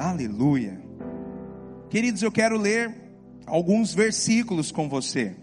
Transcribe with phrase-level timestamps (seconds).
[0.00, 0.80] Aleluia.
[1.90, 2.90] Queridos, eu quero ler
[3.46, 5.36] alguns versículos com você.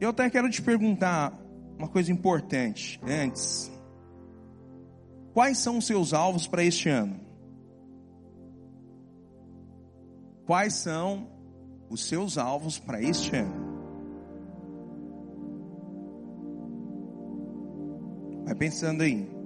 [0.00, 1.32] Eu até quero te perguntar
[1.78, 3.70] uma coisa importante antes.
[5.32, 7.20] Quais são os seus alvos para este ano?
[10.44, 11.28] Quais são
[11.88, 13.54] os seus alvos para este ano?
[18.44, 19.41] Vai pensando aí.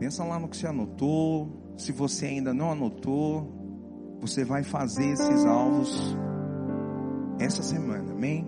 [0.00, 1.74] Pensa lá no que você anotou.
[1.76, 6.16] Se você ainda não anotou, você vai fazer esses alvos
[7.38, 8.46] essa semana, amém?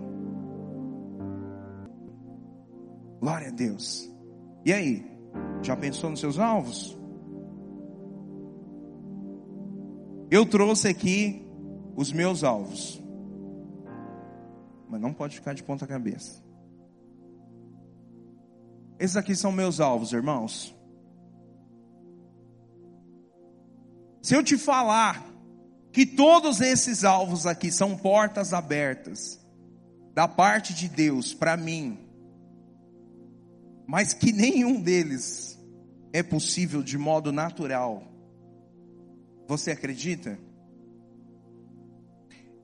[3.19, 4.11] Glória a Deus.
[4.65, 5.05] E aí?
[5.61, 6.97] Já pensou nos seus alvos?
[10.31, 11.47] Eu trouxe aqui
[11.95, 13.01] os meus alvos.
[14.89, 16.43] Mas não pode ficar de ponta cabeça.
[18.99, 20.75] Esses aqui são meus alvos, irmãos.
[24.23, 25.21] Se eu te falar
[25.91, 29.37] que todos esses alvos aqui são portas abertas
[30.13, 31.99] da parte de Deus para mim,
[33.85, 35.59] mas que nenhum deles
[36.13, 38.01] é possível de modo natural,
[39.45, 40.39] você acredita?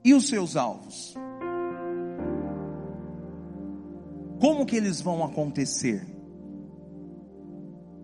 [0.01, 1.13] E os seus alvos?
[4.39, 6.07] Como que eles vão acontecer?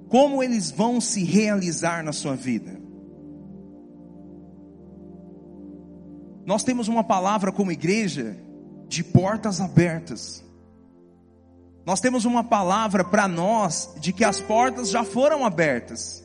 [0.09, 2.84] Como eles vão se realizar na sua vida?
[6.45, 8.37] Nós temos uma palavra como igreja
[8.87, 10.43] de portas abertas.
[11.85, 16.23] Nós temos uma palavra para nós de que as portas já foram abertas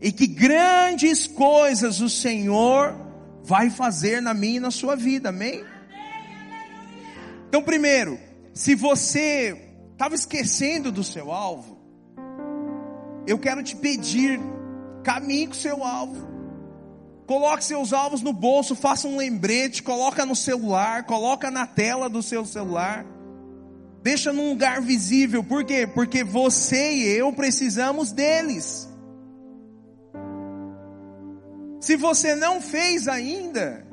[0.00, 2.94] e que grandes coisas o Senhor
[3.42, 5.64] vai fazer na minha e na sua vida, amém?
[7.48, 8.18] Então, primeiro,
[8.52, 9.56] se você
[9.92, 11.78] estava esquecendo do seu alvo,
[13.26, 14.38] eu quero te pedir,
[15.02, 16.35] caminhe com o seu alvo.
[17.26, 22.22] Coloque seus alvos no bolso, faça um lembrete, coloca no celular, coloca na tela do
[22.22, 23.04] seu celular.
[24.02, 25.86] Deixa num lugar visível, por quê?
[25.86, 28.88] Porque você e eu precisamos deles.
[31.80, 33.84] Se você não fez ainda,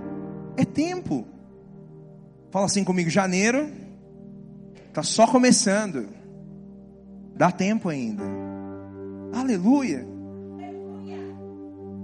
[0.56, 1.28] é tempo.
[2.52, 3.72] Fala assim comigo, janeiro
[4.90, 6.08] está só começando.
[7.36, 8.24] Dá tempo ainda.
[9.34, 10.13] Aleluia.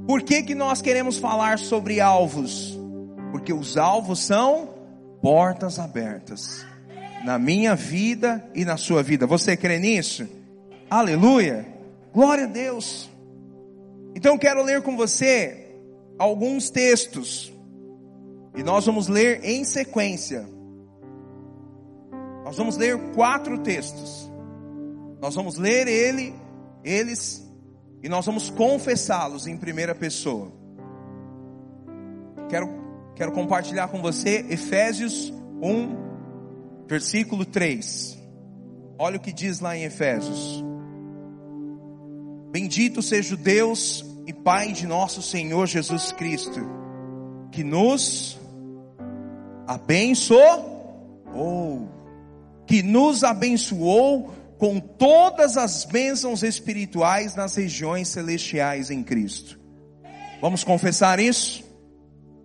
[0.10, 2.76] Por que, que nós queremos falar sobre alvos?
[3.32, 4.74] Porque os alvos são
[5.22, 6.66] portas abertas
[7.24, 9.28] na minha vida e na sua vida.
[9.28, 10.28] Você crê nisso?
[10.90, 11.64] Aleluia!
[12.12, 13.08] Glória a Deus!
[14.16, 15.76] Então quero ler com você
[16.18, 17.54] alguns textos
[18.58, 20.44] e nós vamos ler em sequência.
[22.44, 24.28] Nós vamos ler quatro textos.
[25.22, 26.34] Nós vamos ler ele,
[26.84, 27.48] eles
[28.02, 30.52] e nós vamos confessá-los em primeira pessoa.
[32.50, 32.70] Quero,
[33.16, 38.18] quero compartilhar com você Efésios 1, versículo 3.
[38.98, 40.64] Olha o que diz lá em Efésios.
[42.52, 46.60] Bendito seja o Deus e Pai de nosso Senhor Jesus Cristo,
[47.52, 48.40] que nos
[49.68, 50.68] abençoou,
[52.66, 59.58] que nos abençoou com todas as bênçãos espirituais nas regiões celestiais em Cristo.
[60.42, 61.64] Vamos confessar isso?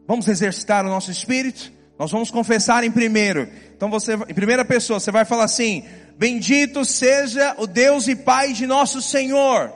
[0.06, 1.72] Vamos exercitar o nosso espírito?
[1.98, 3.48] Nós vamos confessar em primeiro.
[3.76, 5.84] Então você, em primeira pessoa, você vai falar assim:
[6.16, 9.72] Bendito seja o Deus e Pai de nosso Senhor,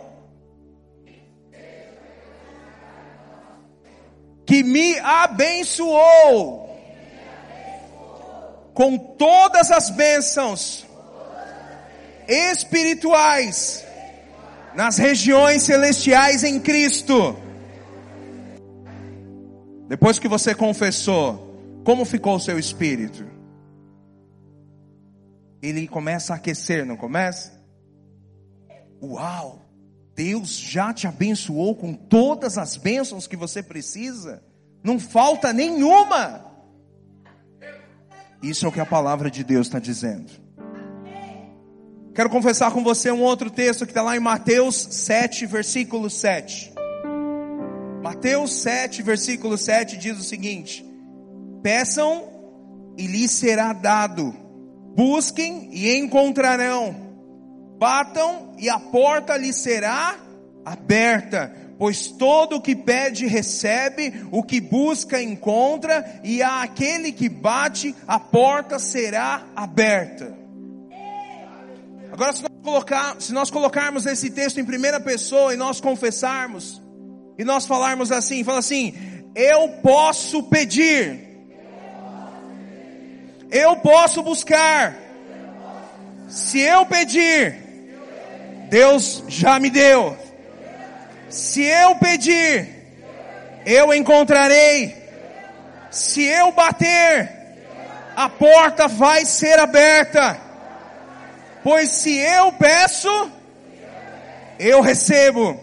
[4.47, 6.69] que me abençoou
[8.75, 10.88] com todas as bênçãos
[12.29, 13.85] espirituais
[14.75, 17.37] nas regiões celestiais em Cristo.
[19.89, 23.27] Depois que você confessou, como ficou o seu espírito?
[25.63, 27.59] Ele começa a aquecer, não começa?
[29.03, 29.65] Uau!
[30.15, 34.43] Deus já te abençoou com todas as bênçãos que você precisa.
[34.83, 36.45] Não falta nenhuma.
[38.43, 40.48] Isso é o que a palavra de Deus está dizendo.
[42.19, 46.73] Quero confessar com você um outro texto que está lá em Mateus 7, versículo 7.
[48.03, 50.85] Mateus 7, versículo 7 diz o seguinte:
[51.63, 52.25] Peçam
[52.97, 54.35] e lhes será dado,
[54.97, 56.93] busquem e encontrarão,
[57.79, 60.19] batam e a porta lhes será
[60.65, 67.29] aberta, pois todo o que pede recebe, o que busca encontra, e a aquele que
[67.29, 70.48] bate, a porta será aberta.
[72.13, 76.83] Agora, se nós, colocar, se nós colocarmos esse texto em primeira pessoa e nós confessarmos,
[77.39, 78.95] e nós falarmos assim, fala assim,
[79.35, 81.29] eu posso pedir,
[83.51, 84.97] eu posso buscar,
[86.29, 87.69] se eu pedir,
[88.69, 90.17] Deus já me deu.
[91.31, 92.69] Se eu pedir,
[93.65, 94.97] eu encontrarei.
[95.91, 97.31] Se eu bater,
[98.15, 100.48] a porta vai ser aberta.
[101.69, 103.31] Pois se eu peço,
[104.59, 105.61] eu recebo.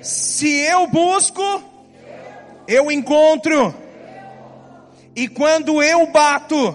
[0.00, 1.42] Se eu busco,
[2.66, 3.74] eu encontro.
[5.14, 6.74] E quando eu bato,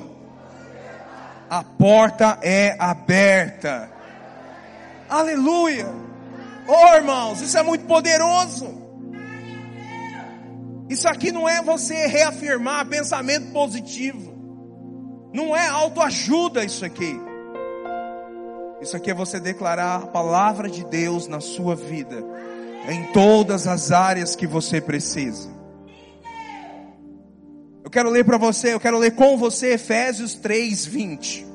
[1.50, 3.90] a porta é aberta.
[5.10, 5.92] Aleluia.
[6.68, 8.70] Oh, irmãos, isso é muito poderoso.
[10.88, 14.36] Isso aqui não é você reafirmar pensamento positivo.
[15.34, 17.20] Não é autoajuda isso aqui.
[18.86, 22.24] Isso aqui é você declarar a palavra de Deus na sua vida,
[22.88, 25.50] em todas as áreas que você precisa.
[27.84, 31.48] Eu quero ler para você, eu quero ler com você Efésios 3, 20.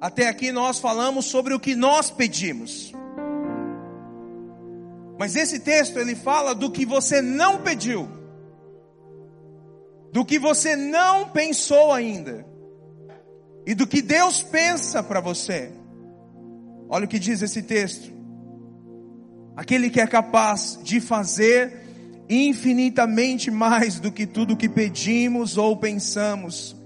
[0.00, 2.92] Até aqui nós falamos sobre o que nós pedimos.
[5.16, 8.08] Mas esse texto ele fala do que você não pediu.
[10.12, 12.44] Do que você não pensou ainda.
[13.66, 15.70] E do que Deus pensa para você.
[16.88, 18.10] Olha o que diz esse texto.
[19.56, 21.88] Aquele que é capaz de fazer
[22.28, 26.76] infinitamente mais do que tudo que pedimos ou pensamos,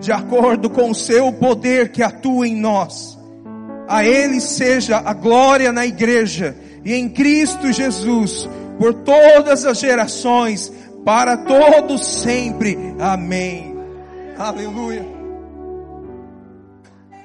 [0.00, 3.18] de acordo com o seu poder que atua em nós.
[3.88, 8.48] A Ele seja a glória na igreja e em Cristo Jesus,
[8.78, 10.72] por todas as gerações,
[11.04, 12.76] para todos sempre.
[12.98, 13.74] Amém.
[14.38, 15.11] Aleluia.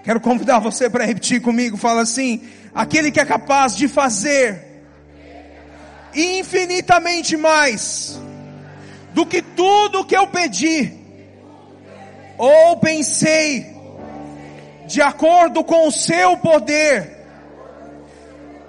[0.08, 1.76] Quero convidar você para repetir comigo.
[1.76, 2.42] Fala assim:
[2.74, 4.58] aquele que é capaz de fazer
[6.16, 8.18] infinitamente mais
[9.14, 10.94] do que tudo que eu pedi
[12.38, 13.66] ou pensei,
[14.88, 17.12] de acordo com o seu poder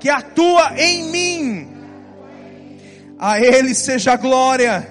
[0.00, 1.68] que atua em mim.
[3.16, 4.88] A Ele seja glória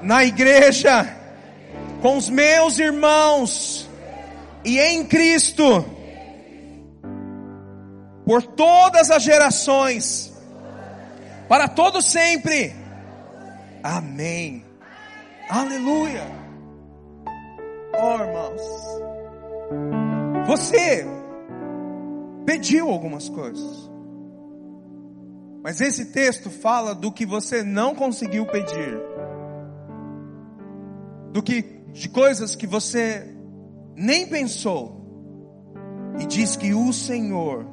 [0.00, 1.16] na igreja,
[2.00, 3.89] com os meus irmãos
[4.64, 5.84] e em Cristo,
[8.24, 10.32] por todas as gerações,
[11.48, 12.74] para todos sempre.
[13.82, 14.64] Amém.
[15.48, 16.22] Aleluia.
[17.92, 18.62] Oh, irmãos,
[20.46, 21.06] você
[22.46, 23.90] pediu algumas coisas.
[25.62, 28.98] Mas esse texto fala do que você não conseguiu pedir.
[31.32, 31.62] Do que
[31.92, 33.39] de coisas que você
[34.00, 34.98] nem pensou.
[36.18, 37.66] E diz que o Senhor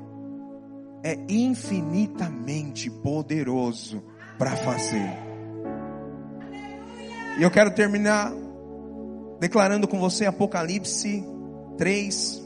[1.03, 4.03] é infinitamente poderoso
[4.37, 5.09] para fazer.
[7.39, 8.33] E eu quero terminar
[9.39, 11.23] declarando com você Apocalipse
[11.77, 12.43] 3,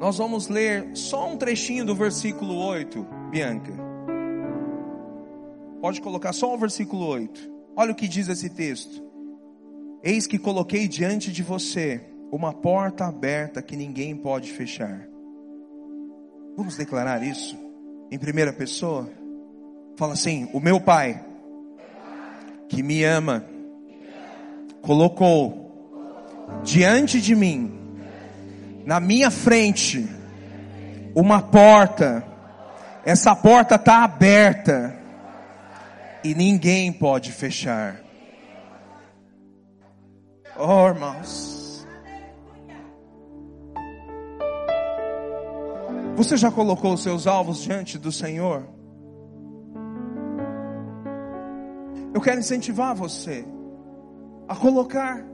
[0.00, 3.72] nós vamos ler só um trechinho do versículo 8, Bianca.
[5.80, 7.52] Pode colocar só o versículo 8.
[7.76, 9.03] Olha o que diz esse texto.
[10.04, 11.98] Eis que coloquei diante de você
[12.30, 15.08] uma porta aberta que ninguém pode fechar.
[16.54, 17.56] Vamos declarar isso
[18.10, 19.08] em primeira pessoa?
[19.96, 21.24] Fala assim: O meu Pai,
[22.68, 23.46] que me ama,
[24.82, 25.64] colocou
[26.62, 27.72] diante de mim
[28.84, 30.06] na minha frente
[31.14, 32.22] uma porta.
[33.06, 34.98] Essa porta está aberta
[36.22, 38.03] e ninguém pode fechar.
[40.56, 41.86] Oh, irmãos.
[46.16, 48.64] Você já colocou os seus alvos diante do Senhor?
[52.14, 53.44] Eu quero incentivar você
[54.48, 55.24] a colocar.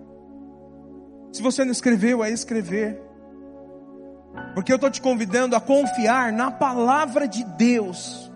[1.32, 3.00] Se você não escreveu, é escrever.
[4.54, 8.32] Porque eu estou te convidando a confiar na palavra de Deus.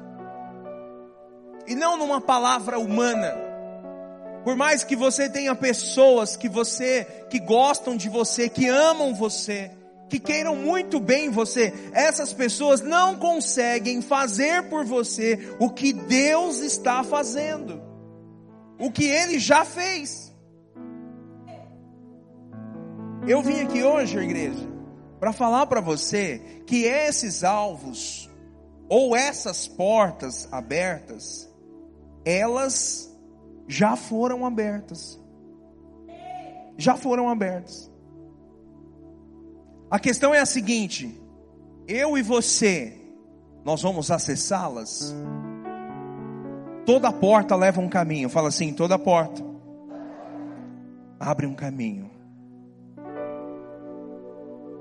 [1.66, 3.43] E não numa palavra humana.
[4.44, 9.70] Por mais que você tenha pessoas que você, que gostam de você, que amam você,
[10.08, 16.58] que queiram muito bem você, essas pessoas não conseguem fazer por você o que Deus
[16.58, 17.82] está fazendo.
[18.78, 20.30] O que Ele já fez.
[23.26, 24.68] Eu vim aqui hoje, igreja,
[25.18, 28.28] para falar para você que esses alvos
[28.90, 31.50] ou essas portas abertas,
[32.26, 33.13] elas
[33.66, 35.20] já foram abertas.
[36.76, 37.90] Já foram abertas.
[39.90, 41.20] A questão é a seguinte:
[41.86, 42.98] eu e você,
[43.64, 45.14] nós vamos acessá-las?
[46.84, 48.28] Toda porta leva um caminho.
[48.28, 49.42] Fala assim: toda porta
[51.18, 52.10] abre um caminho.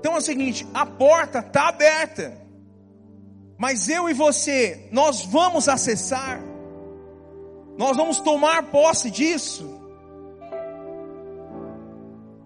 [0.04, 2.36] Então é o seguinte: a porta está aberta,
[3.56, 6.42] mas eu e você, nós vamos acessar,
[7.76, 9.80] nós vamos tomar posse disso.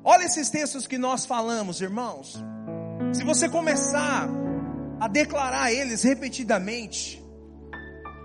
[0.02, 2.42] Olha esses textos que nós falamos, irmãos.
[3.12, 4.28] Se você começar
[4.98, 7.22] a declarar eles repetidamente,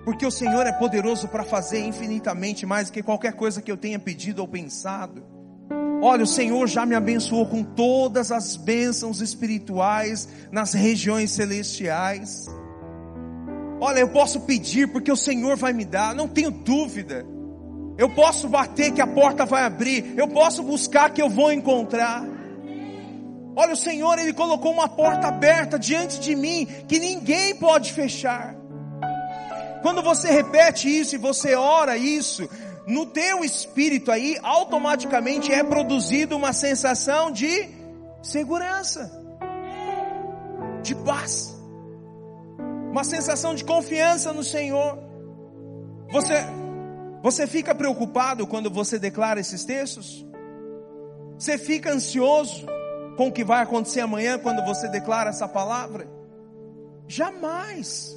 [0.05, 3.77] porque o Senhor é poderoso para fazer infinitamente mais do que qualquer coisa que eu
[3.77, 5.23] tenha pedido ou pensado.
[6.01, 12.45] Olha, o Senhor já me abençoou com todas as bênçãos espirituais nas regiões celestiais.
[13.85, 17.25] Olha, eu posso pedir porque o Senhor vai me dar, não tenho dúvida.
[17.97, 22.23] Eu posso bater que a porta vai abrir, eu posso buscar que eu vou encontrar.
[23.53, 28.55] Olha, o Senhor, Ele colocou uma porta aberta diante de mim que ninguém pode fechar.
[29.81, 32.49] Quando você repete isso e você ora isso,
[32.87, 37.69] no teu espírito aí, automaticamente é produzido uma sensação de
[38.21, 39.11] segurança,
[40.81, 41.52] de paz,
[42.93, 44.99] uma sensação de confiança no Senhor.
[46.11, 46.35] Você,
[47.23, 50.23] você fica preocupado quando você declara esses textos?
[51.35, 52.67] Você fica ansioso
[53.17, 56.07] com o que vai acontecer amanhã quando você declara essa palavra?
[57.07, 58.15] Jamais.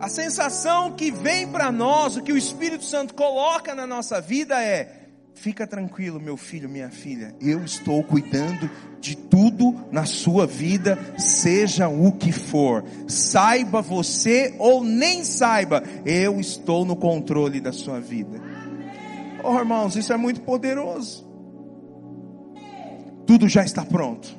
[0.00, 4.64] A sensação que vem para nós, o que o Espírito Santo coloca na nossa vida
[4.64, 4.99] é:
[5.34, 8.70] fica tranquilo, meu filho, minha filha, eu estou cuidando
[9.00, 12.84] de tudo na sua vida, seja o que for.
[13.08, 18.40] Saiba você ou nem saiba, eu estou no controle da sua vida.
[19.42, 21.26] Oh, irmãos, isso é muito poderoso.
[23.26, 24.38] Tudo já está pronto.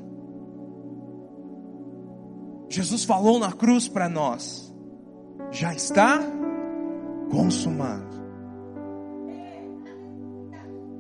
[2.70, 4.72] Jesus falou na cruz para nós
[5.52, 6.20] já está
[7.30, 8.11] consumado.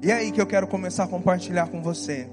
[0.03, 2.27] E é aí que eu quero começar a compartilhar com você.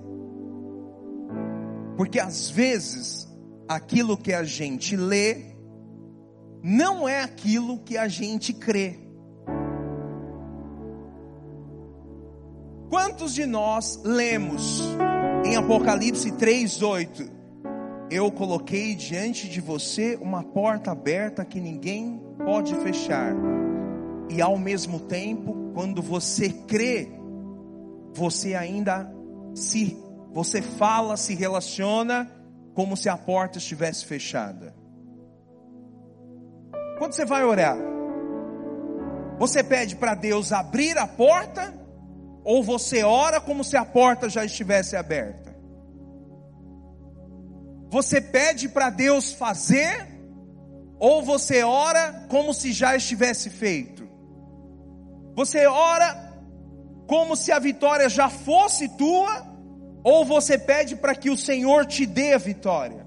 [1.96, 3.28] Porque às vezes,
[3.68, 5.56] aquilo que a gente lê,
[6.62, 8.98] não é aquilo que a gente crê.
[12.88, 14.82] Quantos de nós lemos
[15.44, 17.38] em Apocalipse 3:8
[18.10, 23.34] eu coloquei diante de você uma porta aberta que ninguém pode fechar.
[24.30, 27.17] E ao mesmo tempo, quando você crê,
[28.14, 29.10] você ainda
[29.54, 29.96] se
[30.32, 32.30] você fala, se relaciona
[32.74, 34.74] como se a porta estivesse fechada.
[36.98, 37.76] Quando você vai orar,
[39.38, 41.74] você pede para Deus abrir a porta
[42.44, 45.56] ou você ora como se a porta já estivesse aberta?
[47.90, 50.06] Você pede para Deus fazer,
[50.98, 54.06] ou você ora como se já estivesse feito?
[55.34, 56.27] Você ora
[57.08, 59.46] como se a vitória já fosse tua,
[60.04, 63.06] ou você pede para que o Senhor te dê a vitória?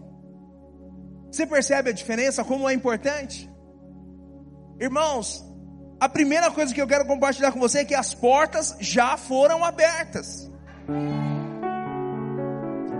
[1.31, 3.47] Você percebe a diferença, como é importante?
[4.79, 5.45] Irmãos,
[5.99, 9.63] a primeira coisa que eu quero compartilhar com você é que as portas já foram
[9.63, 10.49] abertas.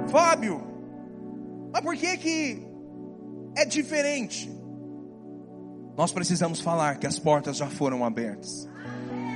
[0.08, 0.62] Fábio,
[1.74, 2.68] mas por que que
[3.58, 4.52] é diferente?
[5.98, 8.70] Nós precisamos falar que as portas já foram abertas.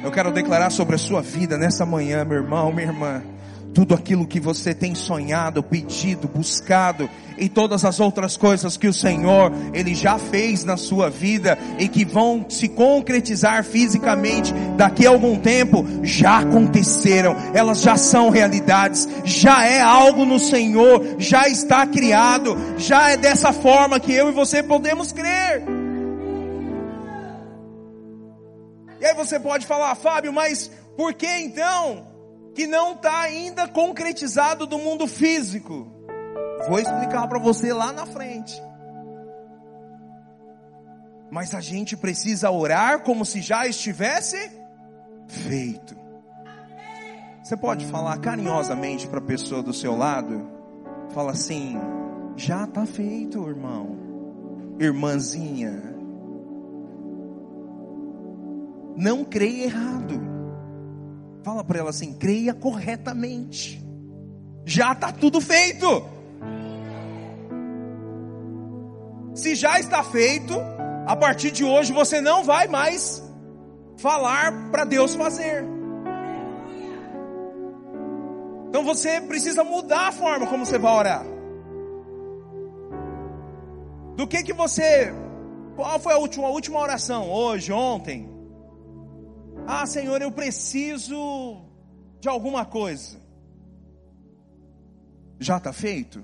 [0.05, 3.23] Eu quero declarar sobre a sua vida nessa manhã, meu irmão, minha irmã.
[3.73, 7.09] Tudo aquilo que você tem sonhado, pedido, buscado
[7.39, 11.87] e todas as outras coisas que o Senhor ele já fez na sua vida e
[11.87, 19.09] que vão se concretizar fisicamente daqui a algum tempo já aconteceram, elas já são realidades,
[19.23, 24.33] já é algo no Senhor, já está criado, já é dessa forma que eu e
[24.33, 25.74] você podemos crer.
[29.15, 32.15] Você pode falar, Fábio, mas por que então
[32.55, 35.91] que não está ainda concretizado do mundo físico.
[36.69, 38.59] Vou explicar para você lá na frente.
[41.29, 44.37] Mas a gente precisa orar como se já estivesse
[45.27, 45.95] feito.
[47.43, 50.49] Você pode falar carinhosamente para a pessoa do seu lado?
[51.13, 51.77] Fala assim:
[52.37, 53.97] já está feito, irmão,
[54.79, 55.94] irmãzinha.
[58.95, 60.21] Não creia errado.
[61.43, 63.83] Fala para ela assim: creia corretamente.
[64.65, 65.85] Já está tudo feito.
[69.33, 70.53] Se já está feito,
[71.05, 73.21] a partir de hoje você não vai mais
[73.97, 75.65] falar para Deus fazer.
[78.69, 81.25] Então você precisa mudar a forma como você vai orar.
[84.15, 85.13] Do que que você
[85.75, 87.29] qual foi a última, a última oração?
[87.29, 88.34] Hoje, ontem?
[89.67, 91.65] Ah, Senhor, eu preciso
[92.19, 93.17] de alguma coisa.
[95.39, 96.23] Já está feito?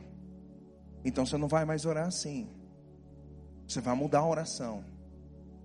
[1.03, 2.47] Então você não vai mais orar assim.
[3.67, 4.83] Você vai mudar a oração.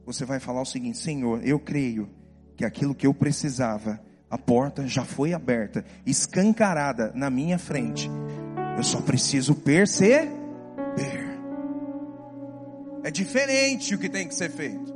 [0.07, 2.09] Você vai falar o seguinte: Senhor, eu creio
[2.57, 8.09] que aquilo que eu precisava, a porta já foi aberta, escancarada na minha frente.
[8.77, 10.31] Eu só preciso perceber.
[13.05, 14.96] É diferente o que tem que ser feito.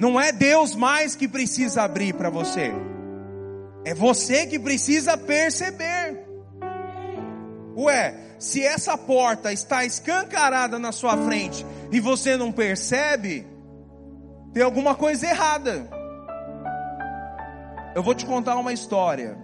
[0.00, 2.72] Não é Deus mais que precisa abrir para você.
[3.84, 6.26] É você que precisa perceber.
[7.76, 13.46] Ué, se essa porta está escancarada na sua frente e você não percebe,
[14.54, 15.86] tem alguma coisa errada.
[17.94, 19.36] Eu vou te contar uma história.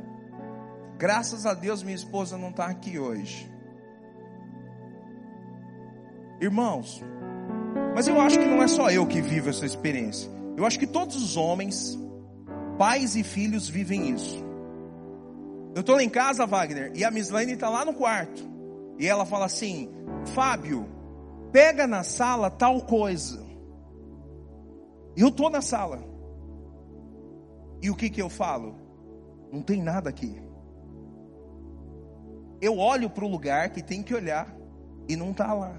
[0.96, 3.52] Graças a Deus minha esposa não está aqui hoje.
[6.40, 7.02] Irmãos,
[7.94, 10.35] mas eu acho que não é só eu que vivo essa experiência.
[10.56, 11.98] Eu acho que todos os homens,
[12.78, 14.44] pais e filhos vivem isso.
[15.74, 18.42] Eu estou lá em casa, Wagner, e a Mislaine está lá no quarto.
[18.98, 19.90] E ela fala assim:
[20.34, 20.86] Fábio,
[21.52, 23.44] pega na sala tal coisa.
[25.14, 26.02] E eu estou na sala.
[27.82, 28.74] E o que, que eu falo?
[29.52, 30.40] Não tem nada aqui.
[32.60, 34.54] Eu olho para o lugar que tem que olhar
[35.08, 35.78] e não está lá.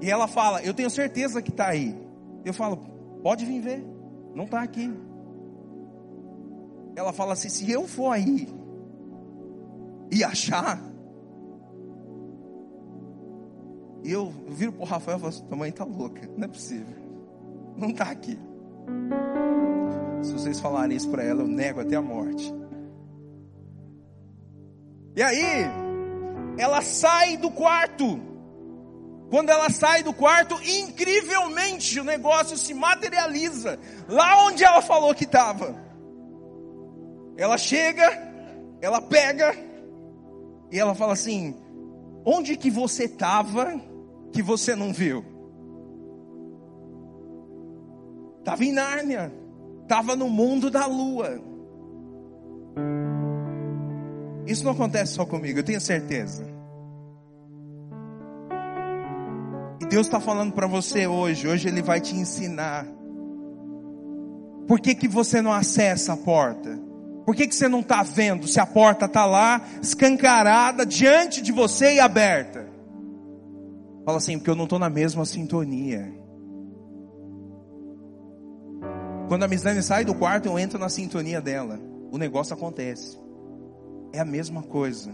[0.00, 1.96] E ela fala: Eu tenho certeza que está aí.
[2.44, 2.78] Eu falo:
[3.22, 3.84] Pode vir ver,
[4.34, 4.92] não está aqui.
[6.96, 8.48] Ela fala assim: Se eu for aí
[10.10, 10.80] e achar.
[14.02, 16.96] E eu viro para o Rafael e falo: Tua mãe está louca, não é possível,
[17.76, 18.38] não está aqui.
[20.22, 22.52] Se vocês falarem isso para ela, eu nego até a morte.
[25.16, 25.64] E aí,
[26.58, 28.29] ela sai do quarto.
[29.30, 35.22] Quando ela sai do quarto, incrivelmente o negócio se materializa lá onde ela falou que
[35.22, 35.80] estava.
[37.36, 38.10] Ela chega,
[38.80, 39.54] ela pega
[40.70, 41.56] e ela fala assim:
[42.24, 43.80] Onde que você estava
[44.32, 45.24] que você não viu?
[48.40, 49.32] Estava em Nárnia,
[49.82, 51.40] estava no mundo da lua.
[54.44, 56.49] Isso não acontece só comigo, eu tenho certeza.
[59.90, 62.86] Deus está falando para você hoje, hoje Ele vai te ensinar.
[64.68, 66.78] Por que, que você não acessa a porta?
[67.26, 71.50] Por que, que você não está vendo se a porta está lá, escancarada, diante de
[71.50, 72.68] você e aberta?
[74.04, 76.14] Fala assim, porque eu não estou na mesma sintonia.
[79.26, 81.80] Quando a Mislane sai do quarto, eu entro na sintonia dela.
[82.12, 83.18] O negócio acontece.
[84.12, 85.12] É a mesma coisa.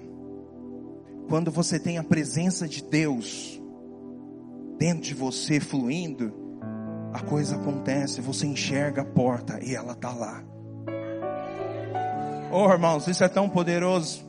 [1.30, 3.58] Quando você tem a presença de Deus,
[4.78, 6.32] dentro de você fluindo,
[7.12, 10.42] a coisa acontece, você enxerga a porta e ela está lá.
[12.52, 14.24] Oh irmãos, isso é tão poderoso.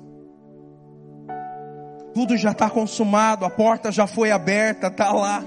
[2.14, 5.44] Tudo já está consumado, a porta já foi aberta, está lá.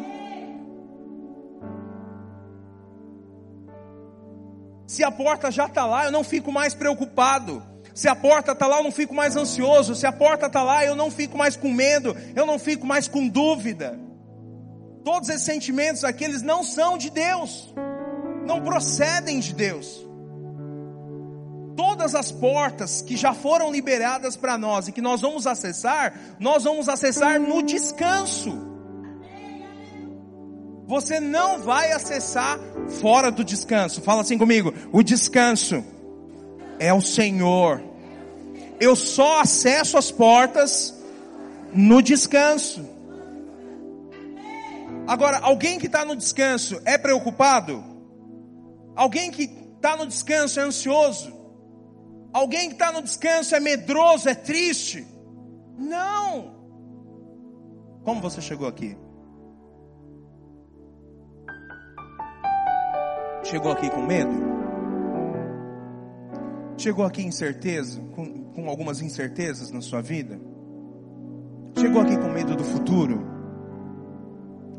[4.86, 7.62] Se a porta já está lá, eu não fico mais preocupado.
[7.94, 9.94] Se a porta está lá, eu não fico mais ansioso.
[9.94, 12.16] Se a porta está lá, eu não fico mais com medo.
[12.34, 13.98] Eu não fico mais com dúvida.
[15.04, 17.72] Todos esses sentimentos aqui, eles não são de Deus,
[18.46, 20.06] não procedem de Deus.
[21.76, 26.64] Todas as portas que já foram liberadas para nós e que nós vamos acessar, nós
[26.64, 28.68] vamos acessar no descanso.
[30.86, 32.58] Você não vai acessar
[33.00, 34.02] fora do descanso.
[34.02, 35.84] Fala assim comigo: o descanso
[36.78, 37.82] é o Senhor.
[38.80, 40.94] Eu só acesso as portas
[41.72, 42.84] no descanso.
[45.10, 47.82] Agora, alguém que está no descanso é preocupado?
[48.94, 49.42] Alguém que
[49.74, 51.36] está no descanso é ansioso?
[52.32, 55.04] Alguém que está no descanso é medroso, é triste?
[55.76, 56.54] Não!
[58.04, 58.96] Como você chegou aqui?
[63.42, 64.32] Chegou aqui com medo?
[66.76, 70.40] Chegou aqui incerteza, com, com algumas incertezas na sua vida?
[71.76, 73.29] Chegou aqui com medo do futuro?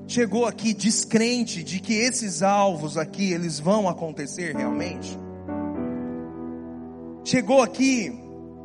[0.08, 5.18] Chegou aqui descrente de que esses alvos aqui eles vão acontecer realmente?
[7.24, 8.12] Chegou aqui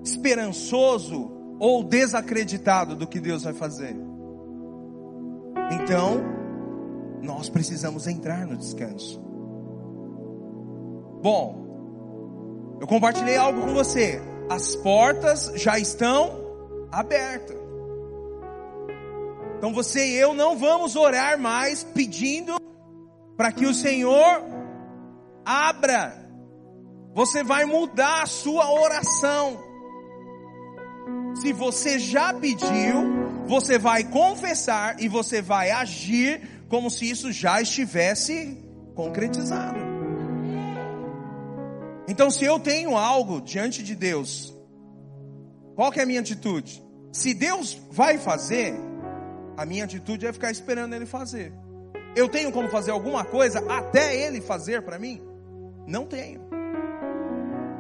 [0.02, 3.96] esperançoso ou desacreditado do que Deus vai fazer?
[5.72, 6.22] Então,
[7.22, 9.20] nós precisamos entrar no descanso.
[11.22, 14.20] Bom, eu compartilhei algo com você.
[14.48, 16.30] As portas já estão
[16.92, 17.55] abertas.
[19.56, 22.56] Então você e eu não vamos orar mais pedindo
[23.36, 24.42] para que o Senhor
[25.44, 26.26] abra.
[27.14, 29.58] Você vai mudar a sua oração.
[31.36, 37.60] Se você já pediu, você vai confessar e você vai agir como se isso já
[37.60, 38.58] estivesse
[38.94, 39.78] concretizado.
[42.08, 44.54] Então, se eu tenho algo diante de Deus,
[45.74, 46.82] qual é a minha atitude?
[47.12, 48.74] Se Deus vai fazer,
[49.56, 51.52] a minha atitude é ficar esperando Ele fazer.
[52.14, 55.20] Eu tenho como fazer alguma coisa até Ele fazer para mim?
[55.86, 56.40] Não tenho.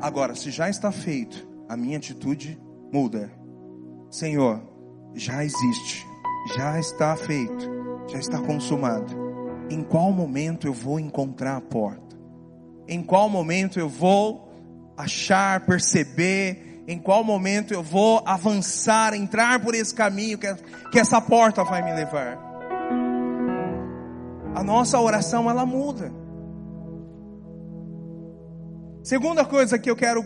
[0.00, 2.58] Agora, se já está feito, a minha atitude
[2.92, 3.30] muda.
[4.10, 4.62] Senhor,
[5.14, 6.06] já existe,
[6.56, 7.70] já está feito,
[8.08, 9.26] já está consumado.
[9.68, 12.16] Em qual momento eu vou encontrar a porta?
[12.86, 14.52] Em qual momento eu vou
[14.96, 16.65] achar, perceber?
[16.88, 20.54] Em qual momento eu vou avançar, entrar por esse caminho que,
[20.92, 22.38] que essa porta vai me levar?
[24.54, 26.12] A nossa oração ela muda.
[29.02, 30.24] Segunda coisa que eu quero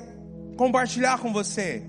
[0.57, 1.83] compartilhar com você.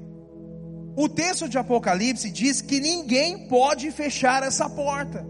[0.96, 5.26] O texto de Apocalipse diz que ninguém pode fechar essa porta.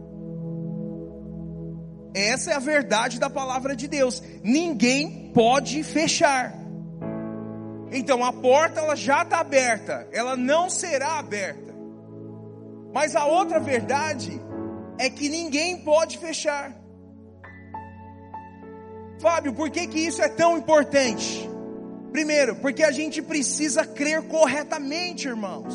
[2.13, 4.21] Essa é a verdade da palavra de Deus.
[4.43, 6.60] Ninguém pode fechar.
[7.91, 11.75] Então a porta ela já está aberta, ela não será aberta.
[12.93, 14.41] Mas a outra verdade
[14.97, 16.73] é que ninguém pode fechar.
[19.19, 21.49] Fábio, por que, que isso é tão importante?
[22.11, 25.73] Primeiro, porque a gente precisa crer corretamente, irmãos.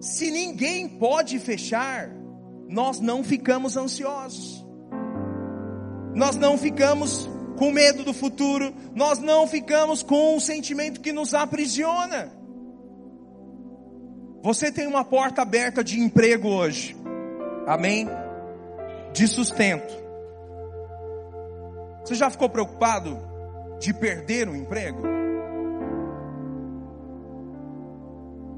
[0.00, 2.10] Se ninguém pode fechar,
[2.68, 4.64] nós não ficamos ansiosos.
[6.14, 7.28] Nós não ficamos
[7.60, 12.32] com medo do futuro, nós não ficamos com um sentimento que nos aprisiona.
[14.42, 16.96] Você tem uma porta aberta de emprego hoje.
[17.66, 18.08] Amém?
[19.12, 19.92] De sustento.
[22.02, 23.20] Você já ficou preocupado
[23.78, 25.02] de perder o emprego.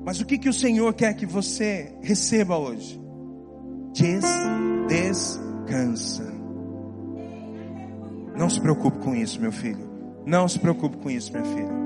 [0.05, 3.03] Mas o que, que o Senhor quer que você receba hoje?
[3.95, 4.25] Des,
[4.87, 6.32] descansa.
[8.37, 9.91] Não se preocupe com isso, meu filho.
[10.25, 11.83] Não se preocupe com isso, minha filha.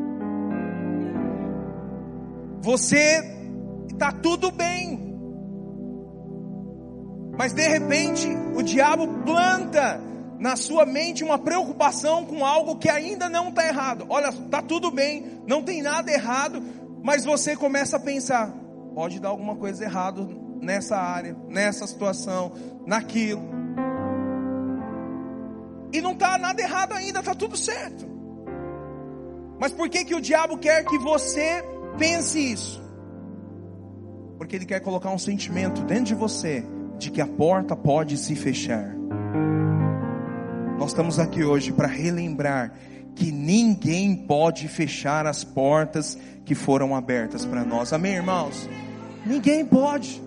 [2.61, 3.23] Você
[3.89, 5.07] está tudo bem.
[7.39, 10.01] Mas de repente o diabo planta
[10.39, 14.07] na sua mente uma preocupação com algo que ainda não está errado.
[14.09, 16.63] Olha, está tudo bem, não tem nada errado,
[17.03, 18.53] mas você começa a pensar:
[18.95, 20.29] pode dar alguma coisa errado
[20.61, 22.53] nessa área, nessa situação,
[22.87, 23.66] naquilo.
[25.97, 28.07] E não está nada errado ainda, está tudo certo.
[29.59, 31.65] Mas por que, que o diabo quer que você
[31.97, 32.85] pense isso?
[34.37, 36.63] Porque ele quer colocar um sentimento dentro de você
[36.99, 38.95] de que a porta pode se fechar.
[40.79, 42.75] Nós estamos aqui hoje para relembrar
[43.15, 47.95] que ninguém pode fechar as portas que foram abertas para nós.
[47.95, 48.69] Amém, irmãos?
[49.25, 50.23] Ninguém pode.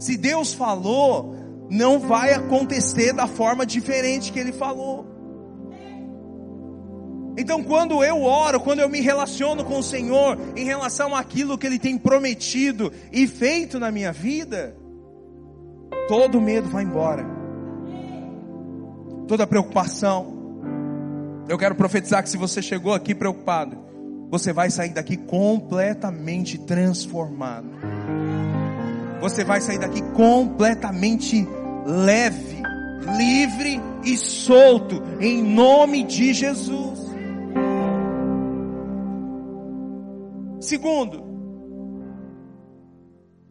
[0.00, 5.06] Se Deus falou, não vai acontecer da forma diferente que Ele falou.
[7.38, 11.66] Então, quando eu oro, quando eu me relaciono com o Senhor em relação àquilo que
[11.66, 14.76] Ele tem prometido e feito na minha vida,
[16.08, 17.36] todo medo vai embora
[19.26, 20.34] toda preocupação.
[21.48, 23.76] Eu quero profetizar que se você chegou aqui preocupado,
[24.30, 27.70] você vai sair daqui completamente transformado.
[29.20, 31.46] Você vai sair daqui completamente
[31.86, 32.62] leve,
[33.16, 37.06] livre e solto, em nome de Jesus.
[40.60, 41.24] Segundo,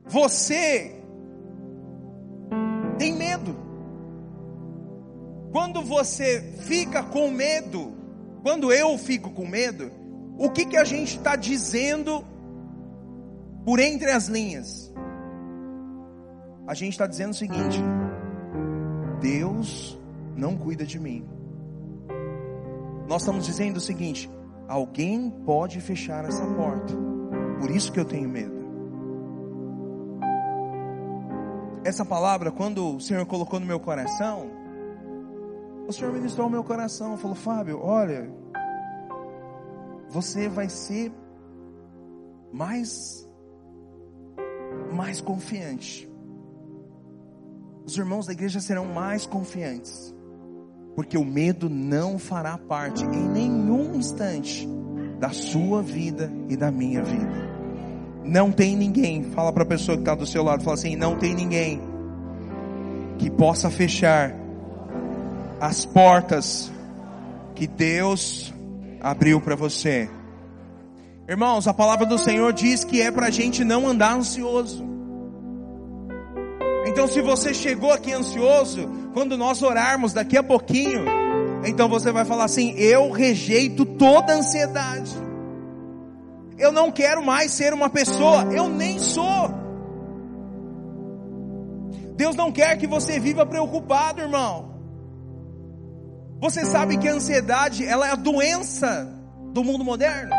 [0.06, 1.02] você
[2.98, 3.56] tem medo.
[5.52, 7.94] Quando você fica com medo,
[8.44, 9.92] quando eu fico com medo,
[10.38, 12.26] o que, que a gente está dizendo
[13.64, 14.94] por entre as linhas?
[16.68, 17.80] A gente está dizendo o seguinte:
[19.22, 20.00] Deus
[20.36, 21.26] não cuida de mim.
[23.08, 24.30] Nós estamos dizendo o seguinte:
[24.68, 26.94] alguém pode fechar essa porta,
[27.60, 28.56] por isso que eu tenho medo.
[31.84, 34.50] Essa palavra, quando o Senhor colocou no meu coração,
[35.88, 38.28] o Senhor ministrou ao meu coração, falou: Fábio, olha,
[40.10, 41.14] você vai ser
[42.52, 43.30] mais,
[44.92, 46.15] mais confiante.
[47.86, 50.14] Os irmãos da igreja serão mais confiantes,
[50.96, 54.68] porque o medo não fará parte em nenhum instante
[55.20, 57.46] da sua vida e da minha vida.
[58.24, 61.16] Não tem ninguém, fala para a pessoa que está do seu lado, fala assim: não
[61.16, 61.80] tem ninguém
[63.20, 64.36] que possa fechar
[65.62, 66.72] as portas
[67.54, 68.52] que Deus
[69.00, 70.10] abriu para você.
[71.30, 74.95] Irmãos, a palavra do Senhor diz que é para a gente não andar ansioso.
[76.96, 81.04] Então, se você chegou aqui ansioso, quando nós orarmos daqui a pouquinho,
[81.66, 85.12] então você vai falar assim: Eu rejeito toda ansiedade.
[86.58, 89.54] Eu não quero mais ser uma pessoa, eu nem sou.
[92.16, 94.80] Deus não quer que você viva preocupado, irmão.
[96.40, 99.14] Você sabe que a ansiedade, ela é a doença
[99.52, 100.34] do mundo moderno?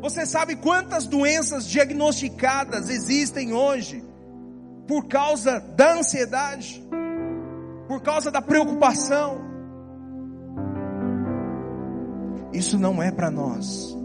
[0.00, 4.13] Você sabe quantas doenças diagnosticadas existem hoje
[4.86, 6.82] por causa da ansiedade?
[7.88, 9.40] Por causa da preocupação?
[12.52, 13.96] Isso não é para nós.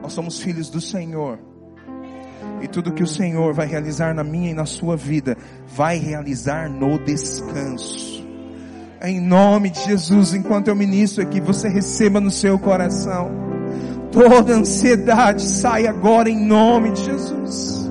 [0.00, 1.38] Nós somos filhos do Senhor.
[2.62, 6.70] E tudo que o Senhor vai realizar na minha e na sua vida, vai realizar
[6.70, 8.26] no descanso.
[9.02, 13.30] Em nome de Jesus, enquanto eu ministro aqui, você receba no seu coração.
[14.10, 17.88] Toda ansiedade sai agora em nome de Jesus.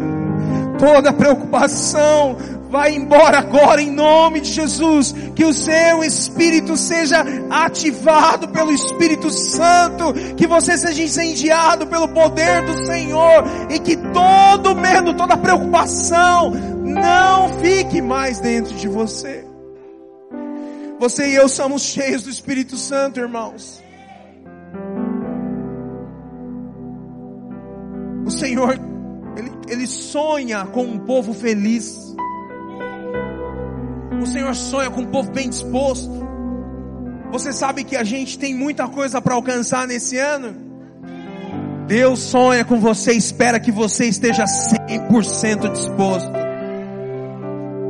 [0.77, 2.37] Toda preocupação
[2.69, 5.13] vai embora agora em nome de Jesus.
[5.35, 10.13] Que o seu espírito seja ativado pelo Espírito Santo.
[10.35, 13.43] Que você seja incendiado pelo poder do Senhor.
[13.69, 19.45] E que todo medo, toda preocupação não fique mais dentro de você.
[20.99, 23.83] Você e eu somos cheios do Espírito Santo, irmãos.
[28.25, 28.77] O Senhor,
[29.67, 32.15] Ele, sonha com um povo feliz.
[34.21, 36.27] O Senhor sonha com um povo bem disposto.
[37.31, 40.55] Você sabe que a gente tem muita coisa para alcançar nesse ano?
[41.87, 46.31] Deus sonha com você, espera que você esteja 100% disposto.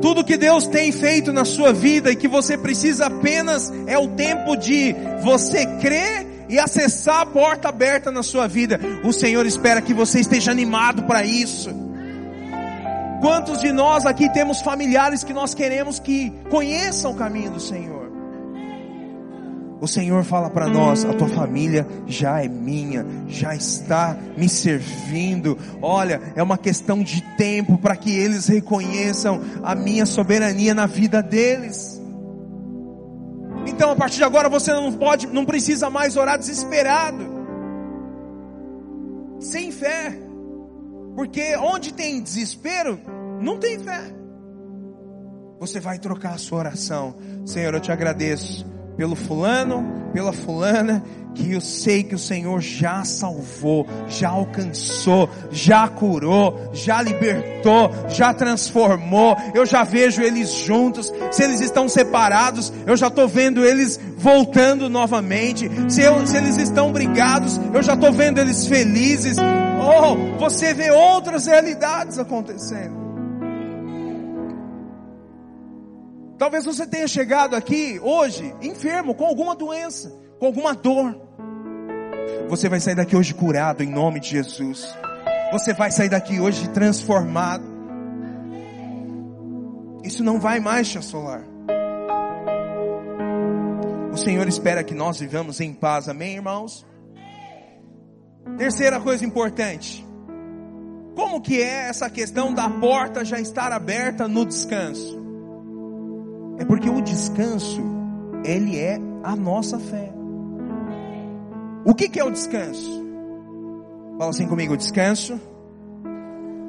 [0.01, 4.09] Tudo que Deus tem feito na sua vida e que você precisa apenas é o
[4.09, 8.79] tempo de você crer e acessar a porta aberta na sua vida.
[9.03, 11.69] O Senhor espera que você esteja animado para isso.
[13.21, 17.97] Quantos de nós aqui temos familiares que nós queremos que conheçam o caminho do Senhor?
[19.79, 25.57] O Senhor fala para nós: a tua família já é minha, já está me servindo.
[25.81, 31.21] Olha, é uma questão de tempo para que eles reconheçam a minha soberania na vida
[31.21, 31.96] deles.
[33.77, 37.23] Então, a partir de agora você não pode, não precisa mais orar desesperado,
[39.39, 40.17] sem fé,
[41.15, 42.99] porque onde tem desespero,
[43.39, 44.01] não tem fé.
[45.59, 48.65] Você vai trocar a sua oração, Senhor, eu te agradeço
[48.97, 51.03] pelo fulano, pela fulana,
[51.35, 58.33] que eu sei que o Senhor já salvou, já alcançou, já curou, já libertou, já
[58.33, 59.37] transformou.
[59.53, 61.13] Eu já vejo eles juntos.
[61.31, 65.69] Se eles estão separados, eu já estou vendo eles voltando novamente.
[65.87, 69.37] Se, eu, se eles estão brigados, eu já estou vendo eles felizes.
[69.39, 73.06] Oh, você vê outras realidades acontecendo.
[76.37, 81.19] Talvez você tenha chegado aqui hoje enfermo, com alguma doença, com alguma dor.
[82.47, 84.87] Você vai sair daqui hoje curado em nome de Jesus.
[85.51, 87.63] Você vai sair daqui hoje transformado.
[90.03, 91.43] Isso não vai mais te assolar.
[94.13, 96.85] O Senhor espera que nós vivamos em paz, amém, irmãos?
[98.57, 100.05] Terceira coisa importante.
[101.15, 105.26] Como que é essa questão da porta já estar aberta no descanso?
[106.67, 107.81] Porque o descanso,
[108.43, 110.11] ele é a nossa fé.
[111.85, 113.05] O que, que é o descanso?
[114.17, 115.39] Fala assim comigo: o descanso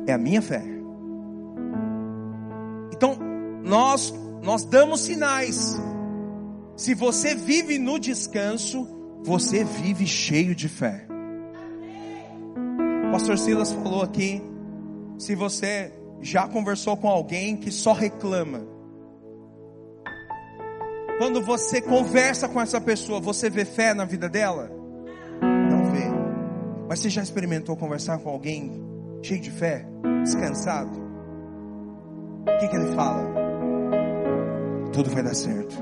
[0.07, 0.63] é a minha fé.
[2.93, 3.19] Então,
[3.65, 5.77] nós, nós damos sinais.
[6.77, 8.87] Se você vive no descanso,
[9.25, 11.07] você vive cheio de fé.
[13.09, 14.41] O pastor Silas falou aqui:
[15.19, 18.78] se você já conversou com alguém que só reclama,
[21.19, 24.71] quando você conversa com essa pessoa, você vê fé na vida dela?
[25.43, 26.05] Não vê.
[26.89, 28.81] Mas você já experimentou conversar com alguém
[29.23, 29.85] cheio de fé,
[30.23, 30.97] descansado?
[32.43, 33.29] O que, que ele fala?
[34.93, 35.77] Tudo vai dar certo.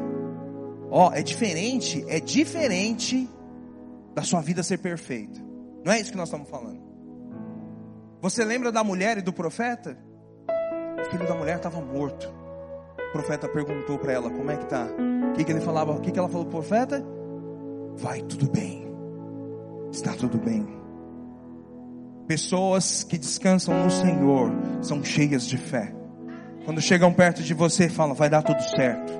[0.91, 3.29] Ó, oh, é diferente, é diferente
[4.15, 5.39] da sua vida ser perfeita.
[5.85, 6.81] Não é isso que nós estamos falando.
[8.23, 9.99] Você lembra da mulher e do profeta?
[10.99, 12.27] O filho da mulher estava morto.
[13.11, 14.89] O profeta perguntou para ela: Como é que tá?
[15.37, 15.93] Que, que ele falava?
[15.93, 17.05] O que, que ela falou para o profeta?
[17.97, 18.87] Vai tudo bem.
[19.93, 20.67] Está tudo bem.
[22.27, 24.51] Pessoas que descansam no Senhor
[24.83, 25.95] são cheias de fé.
[26.65, 29.13] Quando chegam perto de você, falam, vai dar tudo certo.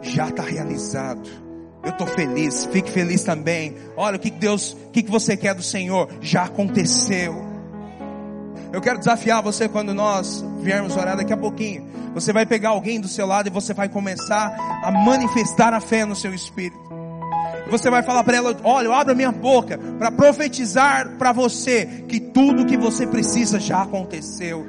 [0.00, 1.28] Já está realizado.
[1.84, 3.76] Eu estou feliz, fique feliz também.
[3.96, 7.51] Olha o que Deus, o que você quer do Senhor, já aconteceu.
[8.72, 11.86] Eu quero desafiar você quando nós viermos orar daqui a pouquinho.
[12.14, 16.04] Você vai pegar alguém do seu lado e você vai começar a manifestar a fé
[16.04, 16.80] no seu espírito.
[17.70, 22.04] Você vai falar para ela: Olha, eu abro a minha boca para profetizar para você
[22.08, 24.66] que tudo que você precisa já aconteceu.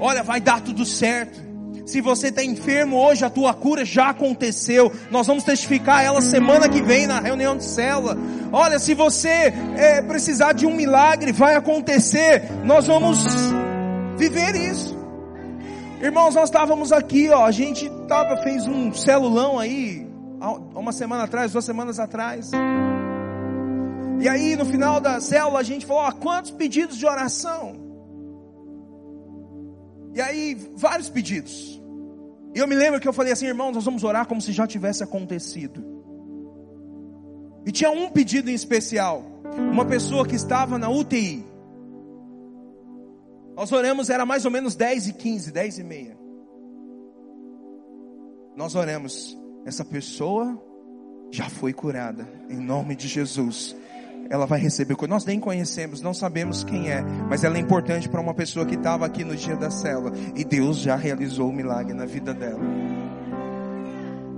[0.00, 1.45] Olha, vai dar tudo certo.
[1.86, 4.92] Se você está enfermo hoje, a tua cura já aconteceu.
[5.08, 8.18] Nós vamos testificar ela semana que vem na reunião de célula.
[8.52, 12.42] Olha, se você é, precisar de um milagre, vai acontecer.
[12.64, 13.24] Nós vamos
[14.18, 14.96] viver isso.
[16.02, 20.06] Irmãos, nós estávamos aqui, ó, a gente tava, fez um celulão aí,
[20.74, 22.50] uma semana atrás, duas semanas atrás.
[24.20, 27.85] E aí, no final da célula, a gente falou, ó, quantos pedidos de oração?
[30.16, 31.78] E aí, vários pedidos.
[32.54, 34.66] E eu me lembro que eu falei assim, irmãos, nós vamos orar como se já
[34.66, 35.84] tivesse acontecido.
[37.66, 39.22] E tinha um pedido em especial.
[39.70, 41.44] Uma pessoa que estava na UTI.
[43.54, 46.18] Nós oramos, era mais ou menos 10 e 15, 10 e meia.
[48.56, 50.58] Nós oramos, essa pessoa
[51.30, 53.76] já foi curada, em nome de Jesus
[54.30, 54.96] ela vai receber.
[55.08, 58.74] Nós nem conhecemos, não sabemos quem é, mas ela é importante para uma pessoa que
[58.74, 62.60] estava aqui no dia da cela e Deus já realizou o milagre na vida dela.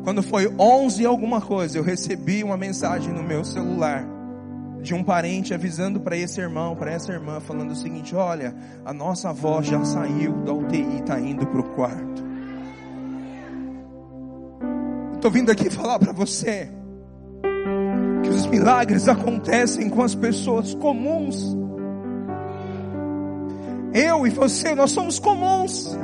[0.04, 4.06] Quando foi 11 alguma coisa, eu recebi uma mensagem no meu celular
[4.80, 8.92] de um parente avisando para esse irmão, para essa irmã, falando o seguinte: Olha, a
[8.92, 12.26] nossa avó já saiu da UTI, está indo para o quarto.
[15.14, 16.70] Estou vindo aqui falar para você
[18.48, 21.56] milagres acontecem com as pessoas comuns.
[23.92, 25.96] Eu e você, nós somos comuns.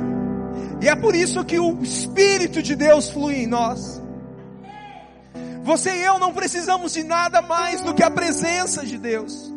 [0.81, 4.01] E é por isso que o Espírito de Deus flui em nós.
[5.63, 9.54] Você e eu não precisamos de nada mais do que a presença de Deus.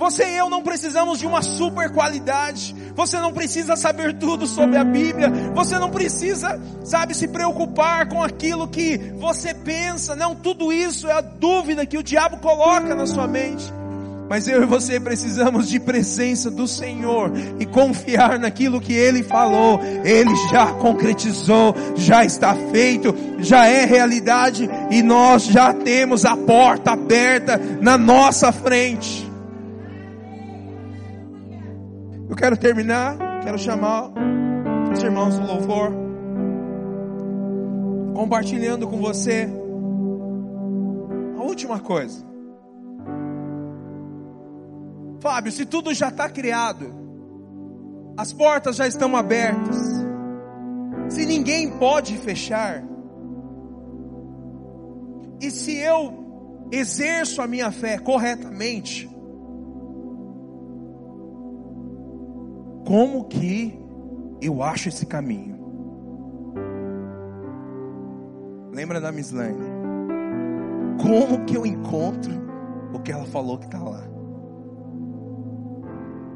[0.00, 2.74] Você e eu não precisamos de uma super qualidade.
[2.94, 5.30] Você não precisa saber tudo sobre a Bíblia.
[5.54, 10.16] Você não precisa, sabe, se preocupar com aquilo que você pensa.
[10.16, 13.70] Não, tudo isso é a dúvida que o diabo coloca na sua mente.
[14.26, 19.82] Mas eu e você precisamos de presença do Senhor e confiar naquilo que Ele falou.
[20.02, 26.92] Ele já concretizou, já está feito, já é realidade e nós já temos a porta
[26.92, 29.29] aberta na nossa frente.
[32.30, 34.12] Eu quero terminar, quero chamar
[34.92, 35.92] os irmãos do louvor,
[38.14, 39.48] compartilhando com você
[41.36, 42.24] a última coisa.
[45.18, 46.94] Fábio, se tudo já está criado,
[48.16, 49.76] as portas já estão abertas,
[51.08, 52.84] se ninguém pode fechar,
[55.40, 59.09] e se eu exerço a minha fé corretamente,
[62.86, 63.78] como que
[64.40, 65.58] eu acho esse caminho?
[68.72, 69.58] Lembra da Mislane?
[71.02, 72.32] Como que eu encontro
[72.94, 74.02] o que ela falou que está lá?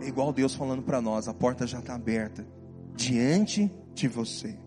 [0.01, 2.47] É igual Deus falando para nós: a porta já está aberta
[2.95, 4.59] diante de você.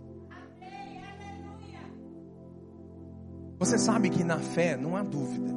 [3.59, 5.51] Você sabe que na fé não há dúvida.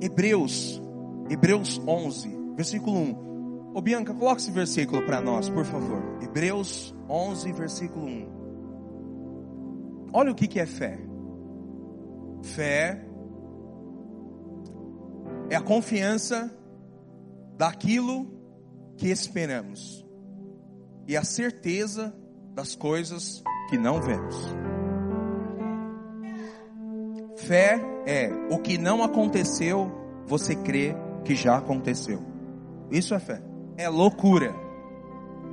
[0.00, 0.82] Hebreus,
[1.28, 3.31] Hebreus 11, versículo 1.
[3.74, 6.02] Ô Bianca, coloque esse versículo para nós, por favor.
[6.20, 10.10] Hebreus 11, versículo 1.
[10.12, 11.00] Olha o que, que é fé.
[12.42, 13.02] Fé
[15.48, 16.54] é a confiança
[17.56, 18.30] daquilo
[18.98, 20.06] que esperamos
[21.08, 22.14] e a certeza
[22.54, 24.36] das coisas que não vemos.
[27.38, 29.90] Fé é o que não aconteceu,
[30.26, 30.94] você crê
[31.24, 32.22] que já aconteceu.
[32.90, 34.54] Isso é fé é loucura.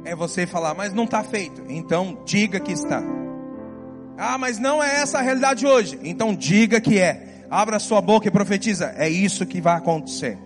[0.05, 1.63] É você falar, mas não está feito.
[1.67, 3.01] Então diga que está.
[4.17, 5.99] Ah, mas não é essa a realidade hoje.
[6.03, 7.45] Então diga que é.
[7.49, 8.93] Abra sua boca e profetiza.
[8.97, 10.37] É isso que vai acontecer.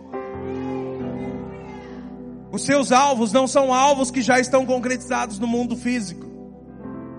[2.52, 6.32] Os seus alvos não são alvos que já estão concretizados no mundo físico.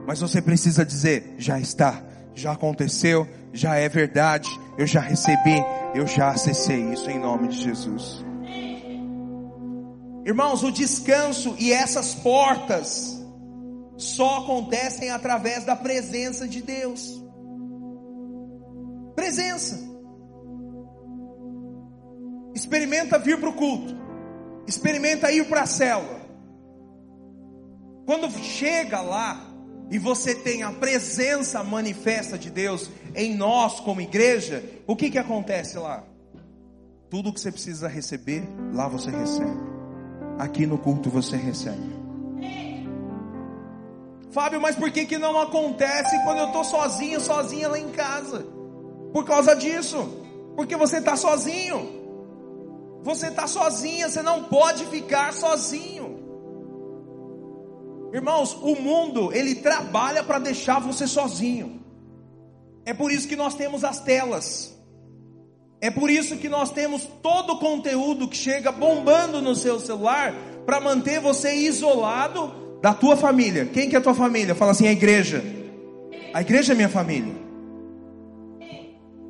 [0.07, 2.03] Mas você precisa dizer: já está,
[2.35, 4.49] já aconteceu, já é verdade,
[4.79, 5.61] eu já recebi,
[5.95, 8.25] eu já acessei isso em nome de Jesus.
[10.25, 13.23] Irmãos, o descanso e essas portas
[13.97, 17.23] só acontecem através da presença de Deus.
[19.15, 19.79] Presença.
[22.55, 23.95] Experimenta vir para o culto.
[24.67, 26.23] Experimenta ir para a célula.
[28.07, 29.51] Quando chega lá
[29.91, 35.19] e você tem a presença manifesta de Deus em nós como igreja, o que que
[35.19, 36.03] acontece lá?
[37.11, 39.74] Tudo que você precisa receber, lá você recebe.
[40.39, 41.95] Aqui no culto você recebe.
[44.31, 48.45] Fábio, mas por que que não acontece quando eu estou sozinho, sozinha lá em casa?
[49.13, 49.97] Por causa disso.
[50.57, 52.03] Porque você está sozinho.
[53.03, 56.19] Você está sozinha, você não pode ficar sozinho.
[58.13, 61.81] Irmãos, o mundo, ele trabalha para deixar você sozinho.
[62.85, 64.74] É por isso que nós temos as telas.
[65.85, 70.33] É por isso que nós temos todo o conteúdo que chega bombando no seu celular
[70.65, 73.67] para manter você isolado da tua família.
[73.67, 74.55] Quem que é a tua família?
[74.55, 75.45] Fala assim, a igreja.
[76.33, 77.35] A igreja é minha família.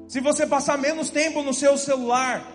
[0.07, 2.49] Se você passar menos tempo no seu celular,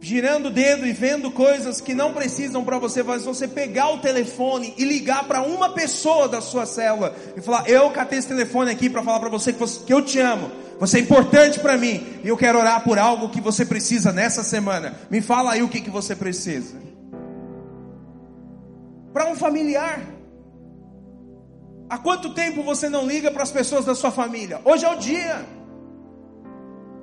[0.00, 3.98] girando o dedo e vendo coisas que não precisam para você, mas você pegar o
[3.98, 8.72] telefone e ligar para uma pessoa da sua célula e falar: Eu catei esse telefone
[8.72, 10.50] aqui para falar para você que, você que eu te amo,
[10.82, 14.42] você é importante para mim e eu quero orar por algo que você precisa nessa
[14.42, 14.96] semana.
[15.08, 16.76] Me fala aí o que, que você precisa.
[19.12, 20.00] Para um familiar.
[21.88, 24.60] Há quanto tempo você não liga para as pessoas da sua família?
[24.64, 25.46] Hoje é o dia.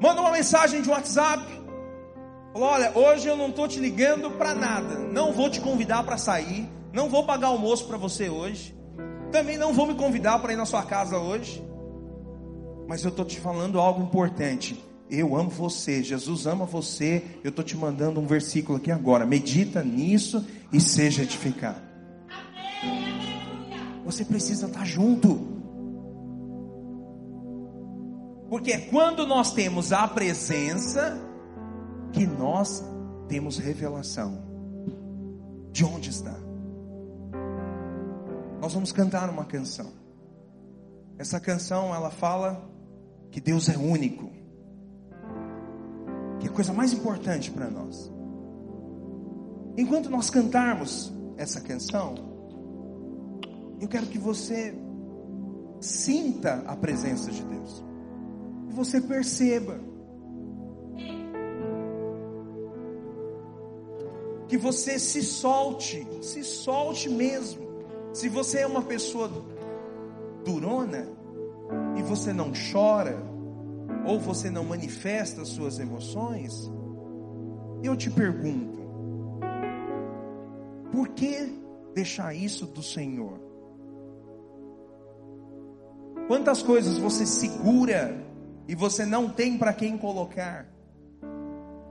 [0.01, 1.45] Manda uma mensagem de WhatsApp.
[2.51, 4.95] Falou: Olha, hoje eu não estou te ligando para nada.
[4.95, 6.67] Não vou te convidar para sair.
[6.91, 8.77] Não vou pagar almoço para você hoje.
[9.31, 11.68] Também não vou me convidar para ir na sua casa hoje.
[12.89, 14.83] Mas eu estou te falando algo importante.
[15.11, 17.23] Eu amo você, Jesus ama você.
[17.43, 19.27] Eu estou te mandando um versículo aqui agora.
[19.27, 21.79] Medita nisso e seja edificado.
[24.03, 25.39] Você precisa estar junto.
[28.49, 31.15] Porque é quando nós temos a presença
[32.11, 32.83] que nós
[33.27, 34.43] temos revelação
[35.71, 36.35] de onde está.
[38.59, 39.91] Nós vamos cantar uma canção.
[41.19, 42.67] Essa canção ela fala
[43.31, 44.29] que Deus é único.
[46.39, 48.11] Que é a coisa mais importante para nós.
[49.77, 52.15] Enquanto nós cantarmos essa canção,
[53.79, 54.75] eu quero que você
[55.79, 57.83] sinta a presença de Deus.
[58.69, 59.79] E você perceba
[64.47, 67.69] que você se solte, se solte mesmo.
[68.11, 69.31] Se você é uma pessoa
[70.43, 71.18] durona
[71.99, 73.21] e você não chora,
[74.05, 76.71] ou você não manifesta as suas emoções,
[77.83, 78.79] eu te pergunto:
[80.91, 81.53] por que
[81.93, 83.39] deixar isso do Senhor?
[86.27, 88.15] Quantas coisas você segura
[88.67, 90.67] e você não tem para quem colocar?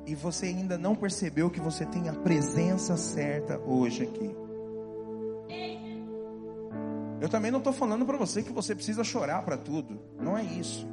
[0.06, 4.47] e você ainda não percebeu que você tem a presença certa hoje aqui.
[7.20, 9.98] Eu também não estou falando para você que você precisa chorar para tudo.
[10.20, 10.86] Não é isso.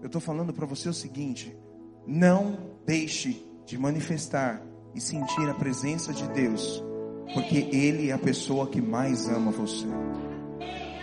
[0.00, 1.56] Eu estou falando para você o seguinte:
[2.06, 4.60] não deixe de manifestar
[4.94, 6.82] e sentir a presença de Deus,
[7.34, 9.86] porque Ele é a pessoa que mais ama você.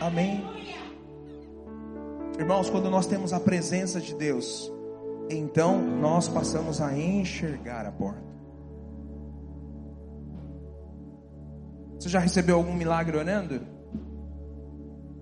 [0.01, 0.43] Amém.
[2.37, 4.71] Irmãos, quando nós temos a presença de Deus,
[5.29, 8.29] então nós passamos a enxergar a porta.
[11.99, 13.78] Você já recebeu algum milagre orando?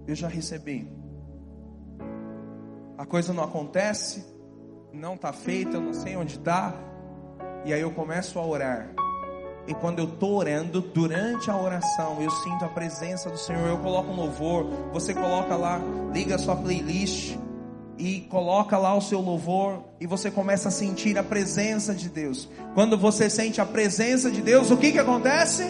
[0.08, 0.88] Eu já recebi.
[2.98, 4.26] A coisa não acontece,
[4.92, 6.74] não está feita, eu não sei onde está,
[7.66, 8.90] e aí eu começo a orar.
[9.68, 13.68] E quando eu estou orando, durante a oração, eu sinto a presença do Senhor.
[13.68, 15.82] Eu coloco um louvor, você coloca lá,
[16.14, 17.36] liga a sua playlist
[17.98, 22.48] e coloca lá o seu louvor e você começa a sentir a presença de Deus.
[22.74, 25.70] Quando você sente a presença de Deus, o que que acontece?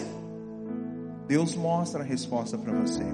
[1.26, 3.04] Deus mostra a resposta para você.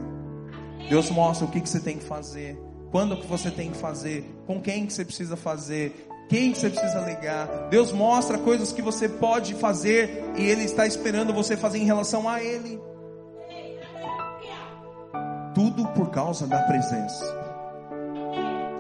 [0.88, 2.58] Deus mostra o que que você tem que fazer,
[2.90, 6.70] quando que você tem que fazer, com quem que você precisa fazer, quem que você
[6.70, 7.68] precisa ligar.
[7.70, 12.28] Deus mostra coisas que você pode fazer e ele está esperando você fazer em relação
[12.28, 12.80] a ele.
[15.54, 17.24] Tudo por causa da presença.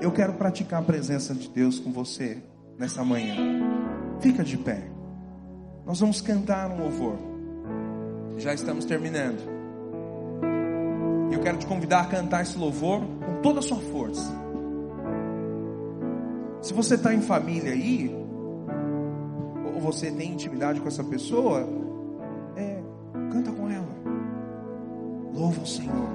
[0.00, 2.42] Eu quero praticar a presença de Deus com você
[2.78, 3.36] nessa manhã.
[4.20, 4.82] Fica de pé.
[5.86, 7.18] Nós vamos cantar um louvor.
[8.38, 9.53] Já estamos terminando.
[11.30, 14.32] Eu quero te convidar a cantar esse louvor com toda a sua força.
[16.60, 18.10] Se você está em família aí,
[19.74, 21.68] ou você tem intimidade com essa pessoa,
[22.56, 22.82] é,
[23.30, 23.94] canta com ela.
[25.34, 26.08] Louva o Senhor.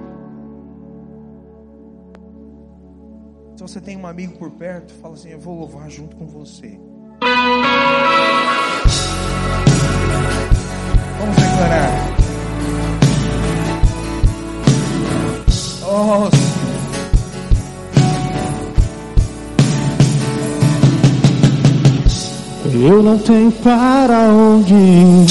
[3.55, 6.79] Se você tem um amigo por perto, fala assim: Eu vou louvar junto com você.
[22.81, 25.27] Eu não tenho para onde ir,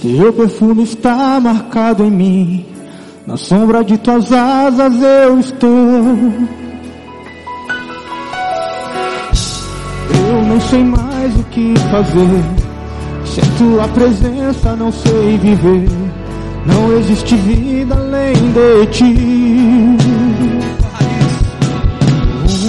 [0.00, 2.66] teu perfume está marcado em mim.
[3.26, 5.68] Na sombra de tuas asas eu estou.
[10.30, 12.44] Eu não sei mais o que fazer.
[13.26, 15.97] Sem tua presença não sei viver.
[16.66, 19.14] Não existe vida além de ti.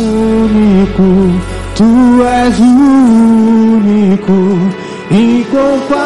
[0.01, 1.07] Único,
[1.75, 4.33] tu és único,
[5.11, 5.99] incomparável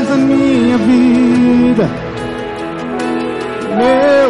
[0.00, 1.88] és a minha vida.
[3.76, 4.29] Meu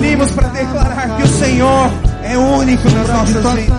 [0.00, 1.90] unimos para declarar que o Senhor
[2.22, 3.44] é único nas nossas vidas.
[3.68, 3.74] eu.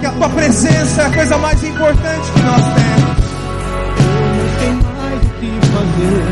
[0.00, 3.24] Que a tua presença é a coisa mais importante que nós temos.
[4.36, 6.24] Não tem mais o que fazer.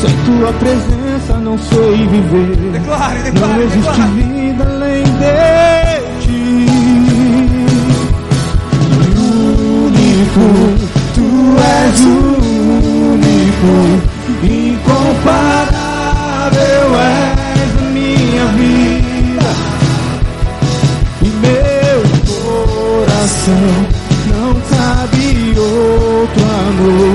[0.00, 2.56] Sem tua presença não sei viver.
[2.72, 4.10] Declare, Não declare, existe declare.
[4.12, 5.10] vida além de
[6.24, 6.44] ti.
[9.16, 10.44] Único,
[11.14, 11.26] tu
[11.60, 13.72] és único,
[14.44, 17.23] incomparável és
[21.22, 23.64] E meu coração
[24.28, 27.13] não cabe outro amor.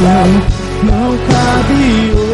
[0.00, 0.24] Coração
[0.82, 2.29] não cabe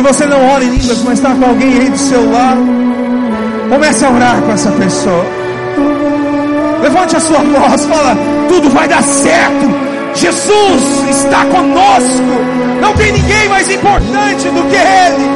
[0.00, 2.62] Se você não ora em línguas, mas está com alguém aí do seu lado,
[3.68, 5.26] comece a orar com essa pessoa.
[6.80, 8.16] Levante a sua voz, fala:
[8.48, 9.68] tudo vai dar certo.
[10.14, 12.22] Jesus está conosco.
[12.80, 15.28] Não tem ninguém mais importante do que Ele.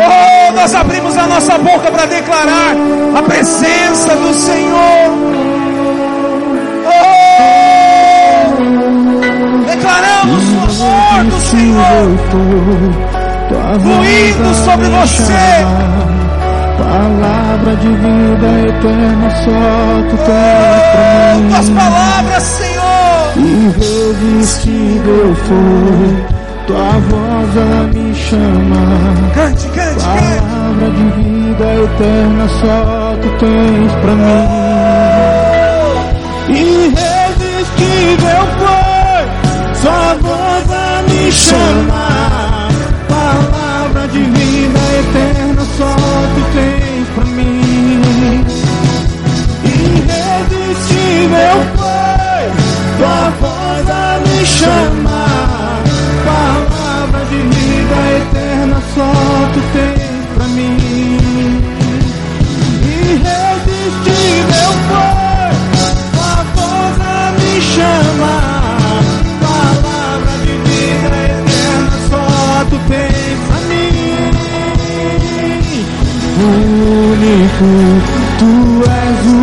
[0.00, 2.74] Oh, nós abrimos a nossa boca para declarar
[3.18, 5.10] a presença do Senhor.
[8.46, 8.52] Oh,
[9.66, 13.01] declaramos o amor do Senhor
[13.80, 15.32] fluindo sobre você.
[16.78, 23.32] Palavra de vida eterna só tu tens tuas palavras, Senhor.
[23.36, 26.16] Irresistível foi
[26.66, 27.58] tua voz a
[27.94, 29.14] me chamar.
[29.34, 30.04] Cante, cante, cante.
[30.04, 32.78] Palavra de vida eterna só
[33.20, 34.46] tu tens pra mim.
[36.48, 39.22] Irresistível foi
[39.74, 40.72] sua voz a
[41.08, 42.11] me chamar.
[45.12, 45.94] Eterna só
[46.34, 48.44] tu tens pra mim.
[49.64, 52.44] Irresistível foi
[52.98, 55.82] tua voz a me chamar.
[56.24, 57.96] Palavra de vida
[59.52, 61.60] tu tens pra mim.
[63.00, 65.52] Irresistível foi
[66.20, 68.41] a voz a me chamar.
[77.22, 77.70] Único,
[78.36, 79.38] tu és o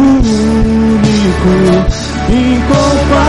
[0.99, 1.53] único,
[2.27, 3.28] incomparável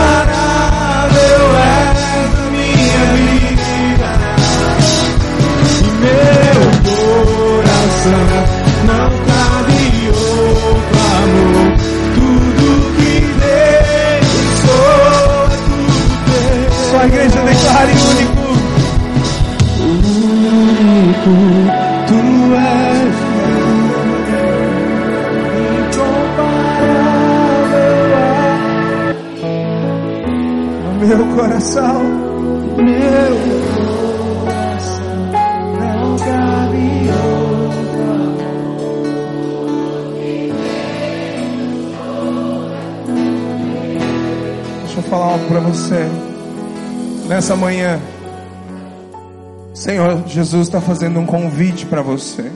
[50.31, 52.49] Jesus está fazendo um convite para você.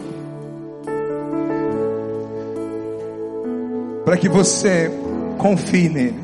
[4.05, 4.89] Para que você
[5.37, 6.23] confie nele.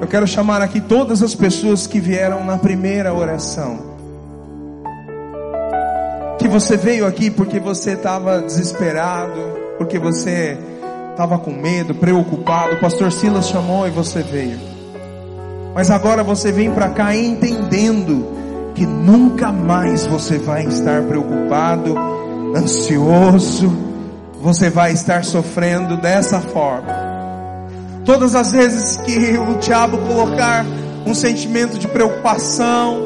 [0.00, 3.78] Eu quero chamar aqui todas as pessoas que vieram na primeira oração.
[6.38, 9.38] Que você veio aqui porque você estava desesperado,
[9.76, 10.56] porque você
[11.10, 12.76] estava com medo, preocupado.
[12.76, 14.58] O pastor Silas chamou e você veio.
[15.74, 18.37] Mas agora você vem para cá entendendo
[18.78, 21.96] que nunca mais você vai estar preocupado,
[22.56, 23.76] ansioso,
[24.40, 26.86] você vai estar sofrendo dessa forma.
[28.04, 30.64] Todas as vezes que o diabo colocar
[31.04, 33.02] um sentimento de preocupação,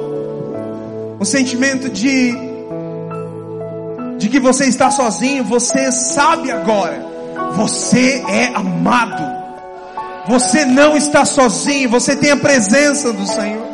[1.18, 2.52] um sentimento de
[4.18, 7.02] de que você está sozinho, você sabe agora,
[7.56, 9.40] você é amado.
[10.28, 13.71] Você não está sozinho, você tem a presença do Senhor.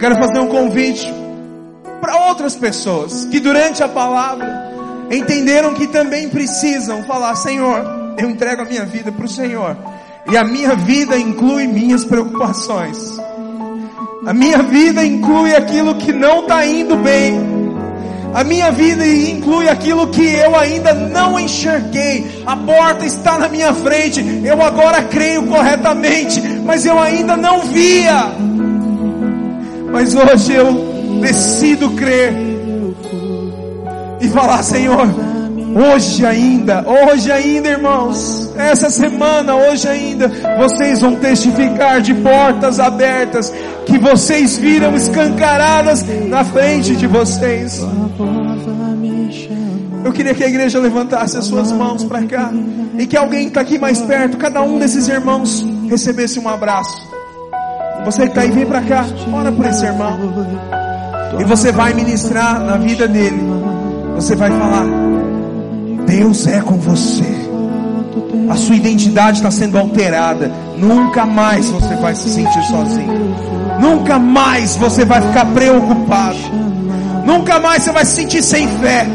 [0.00, 1.12] Quero fazer um convite
[2.00, 4.72] para outras pessoas que durante a palavra
[5.10, 9.76] entenderam que também precisam falar: Senhor, eu entrego a minha vida para o Senhor,
[10.26, 13.20] e a minha vida inclui minhas preocupações,
[14.26, 17.60] a minha vida inclui aquilo que não está indo bem.
[18.32, 22.44] A minha vida inclui aquilo que eu ainda não enxerguei.
[22.46, 24.24] A porta está na minha frente.
[24.44, 28.32] Eu agora creio corretamente, mas eu ainda não via.
[29.92, 32.32] Mas hoje eu decido crer
[34.20, 35.08] e falar, Senhor,
[35.74, 43.52] hoje ainda, hoje ainda, irmãos, essa semana, hoje ainda, vocês vão testificar de portas abertas
[43.86, 47.80] que vocês viram escancaradas na frente de vocês.
[50.04, 52.50] Eu queria que a igreja levantasse as suas mãos para cá
[52.98, 57.09] e que alguém que está aqui mais perto, cada um desses irmãos, recebesse um abraço.
[58.04, 60.18] Você que está aí, vem para cá, ora por esse irmão.
[61.38, 63.40] E você vai ministrar na vida dele.
[64.16, 64.84] Você vai falar:
[66.06, 67.40] Deus é com você.
[68.48, 70.50] A sua identidade está sendo alterada.
[70.76, 73.36] Nunca mais você vai se sentir sozinho.
[73.80, 76.38] Nunca mais você vai ficar preocupado.
[77.24, 79.06] Nunca mais você vai se sentir sem fé.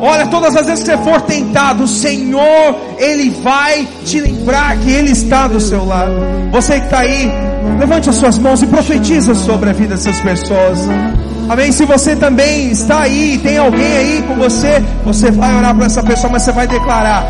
[0.00, 4.90] Olha, todas as vezes que você for tentado, o Senhor, Ele vai te lembrar que
[4.90, 6.12] Ele está do seu lado.
[6.52, 7.30] Você que está aí,
[7.78, 10.86] levante as suas mãos e profetiza sobre a vida dessas pessoas.
[11.48, 11.72] Amém?
[11.72, 16.02] Se você também está aí, tem alguém aí com você, você vai orar para essa
[16.02, 17.26] pessoa, mas você vai declarar: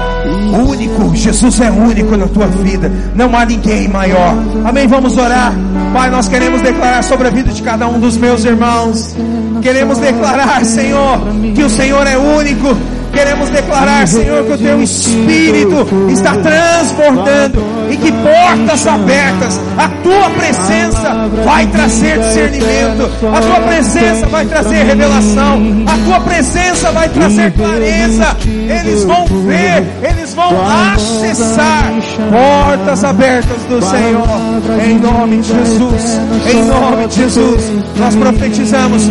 [0.68, 4.34] único, Jesus é único na tua vida, não há ninguém maior.
[4.64, 4.88] Amém?
[4.88, 5.54] Vamos orar.
[5.92, 9.14] Pai, nós queremos declarar sobre a vida de cada um dos meus irmãos.
[9.62, 11.20] Queremos declarar, Senhor,
[11.54, 12.76] que o Senhor é único.
[13.12, 20.30] Queremos declarar, Senhor, que o teu Espírito está transbordando e que portas abertas, a tua
[20.30, 27.52] presença vai trazer discernimento, a tua presença vai trazer revelação, a tua presença vai trazer
[27.52, 28.36] clareza.
[28.46, 30.52] Eles vão ver, eles vão
[30.94, 31.92] acessar
[32.30, 36.20] portas abertas do Senhor, em nome de Jesus,
[36.52, 37.72] em nome de Jesus.
[37.96, 39.10] Nós profetizamos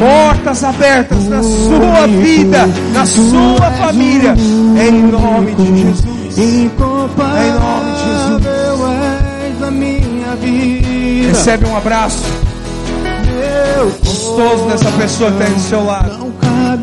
[0.00, 6.38] portas abertas na sua vida, na sua família, em nome de Jesus.
[6.38, 8.50] Em nome de vida.
[11.28, 12.24] Recebe um abraço
[14.02, 16.32] gostoso dessa pessoa que está do seu lado.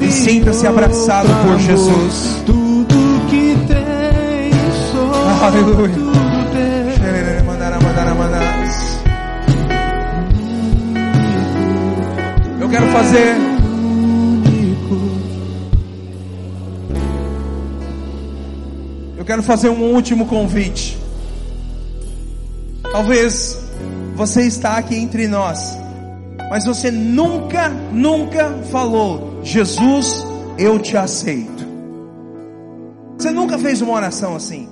[0.02, 1.60] E sinta-se abraçado por.
[1.60, 2.42] Jesus.
[2.46, 6.27] Tudo que tenho sou Aleluia.
[12.78, 13.36] Quero fazer
[19.18, 20.98] Eu quero fazer um último convite.
[22.84, 23.58] Talvez
[24.16, 25.76] você está aqui entre nós,
[26.52, 30.24] mas você nunca, nunca falou: Jesus,
[30.58, 31.66] eu te aceito.
[33.18, 34.70] Você nunca fez uma oração assim.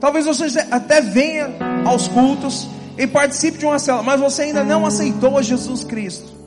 [0.00, 1.50] Talvez você até venha
[1.86, 6.43] aos cultos e participe de uma célula, mas você ainda não aceitou Jesus Cristo.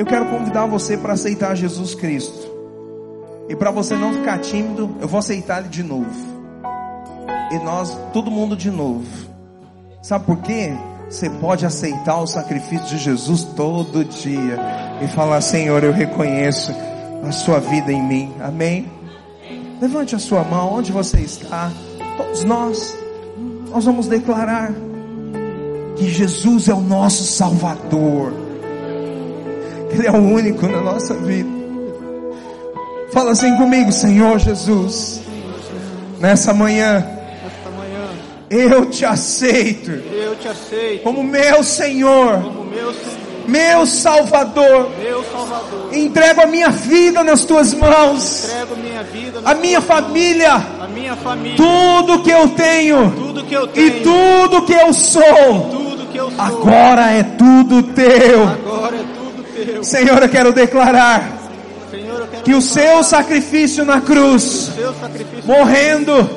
[0.00, 2.50] Eu quero convidar você para aceitar Jesus Cristo.
[3.50, 6.08] E para você não ficar tímido, eu vou aceitar ele de novo.
[7.50, 9.06] E nós, todo mundo de novo.
[10.00, 10.72] Sabe por quê?
[11.06, 14.58] Você pode aceitar o sacrifício de Jesus todo dia
[15.02, 16.74] e falar: Senhor, eu reconheço
[17.28, 18.32] a sua vida em mim.
[18.40, 18.90] Amém?
[19.82, 21.70] Levante a sua mão onde você está.
[22.16, 22.96] Todos nós,
[23.68, 24.72] nós vamos declarar
[25.94, 28.49] que Jesus é o nosso Salvador.
[29.90, 31.48] Ele é o único na nossa vida.
[33.12, 35.20] Fala assim comigo, Senhor Jesus.
[36.20, 37.04] Nessa manhã,
[38.50, 39.90] eu te aceito.
[39.90, 41.02] Eu te aceito.
[41.04, 42.42] Como meu Senhor.
[42.42, 43.20] Como meu Senhor.
[43.46, 44.90] Meu Salvador.
[45.00, 45.88] Meu Salvador.
[45.92, 48.48] Entrego a minha vida nas tuas mãos.
[48.76, 49.40] Minha vida.
[49.44, 50.54] A minha família.
[50.54, 51.56] A minha família.
[51.56, 53.10] Tudo que eu tenho.
[53.12, 53.86] Tudo que eu tenho.
[53.86, 55.22] E tudo que eu sou.
[56.38, 58.48] Agora é tudo teu.
[58.48, 59.19] Agora é tudo teu.
[59.82, 61.38] Senhor, eu quero declarar
[62.44, 64.70] que o seu sacrifício na cruz,
[65.44, 66.28] morrendo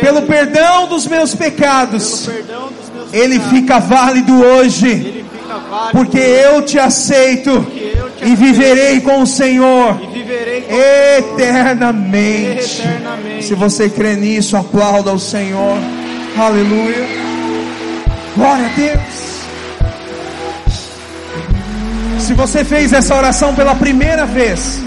[0.00, 2.28] pelo perdão dos meus pecados,
[3.12, 5.24] ele fica válido hoje,
[5.92, 7.66] porque eu te aceito
[8.22, 9.98] e viverei com o Senhor
[11.18, 12.82] eternamente.
[13.40, 15.78] Se você crê nisso, aplauda o Senhor.
[16.38, 17.06] Aleluia.
[18.36, 19.29] Glória a Deus.
[22.30, 24.80] Se você fez essa oração pela primeira vez,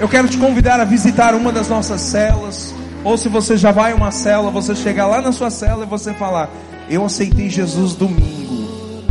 [0.00, 2.74] eu quero te convidar a visitar uma das nossas celas.
[3.04, 5.86] Ou se você já vai a uma cela, você chegar lá na sua cela e
[5.86, 6.50] você falar:
[6.90, 9.04] Eu aceitei Jesus domingo.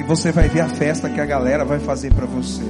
[0.00, 2.64] E você vai ver a festa que a galera vai fazer para você.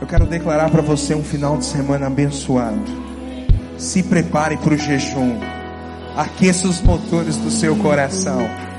[0.00, 2.80] Eu quero declarar para você um final de semana abençoado.
[3.76, 5.36] Se prepare para o jejum.
[6.16, 8.69] Aqueça os motores do seu coração.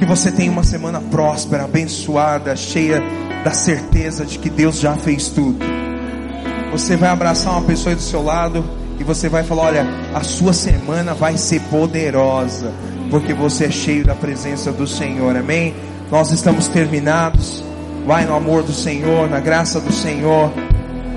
[0.00, 3.02] Que você tenha uma semana próspera, abençoada, cheia
[3.44, 5.58] da certeza de que Deus já fez tudo.
[6.72, 8.64] Você vai abraçar uma pessoa do seu lado
[8.98, 12.72] e você vai falar: Olha, a sua semana vai ser poderosa,
[13.10, 15.36] porque você é cheio da presença do Senhor.
[15.36, 15.74] Amém?
[16.10, 17.62] Nós estamos terminados.
[18.06, 20.50] Vai no amor do Senhor, na graça do Senhor.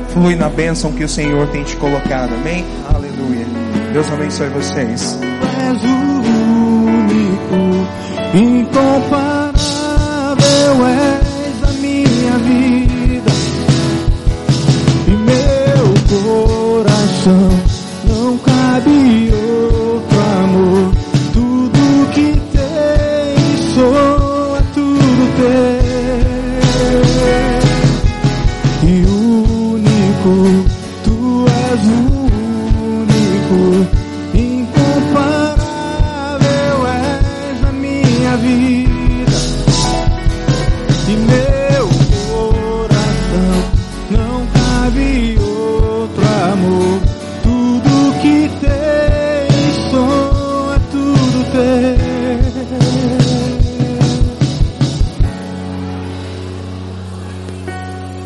[0.09, 2.33] Flui na bênção que o Senhor tem te colocado.
[2.33, 2.65] Amém?
[2.93, 3.45] Aleluia.
[3.93, 5.17] Deus abençoe vocês.
[8.33, 9.53] Incomparável
[10.87, 13.31] és a minha vida
[15.07, 17.49] e meu coração
[18.07, 19.22] não cabe.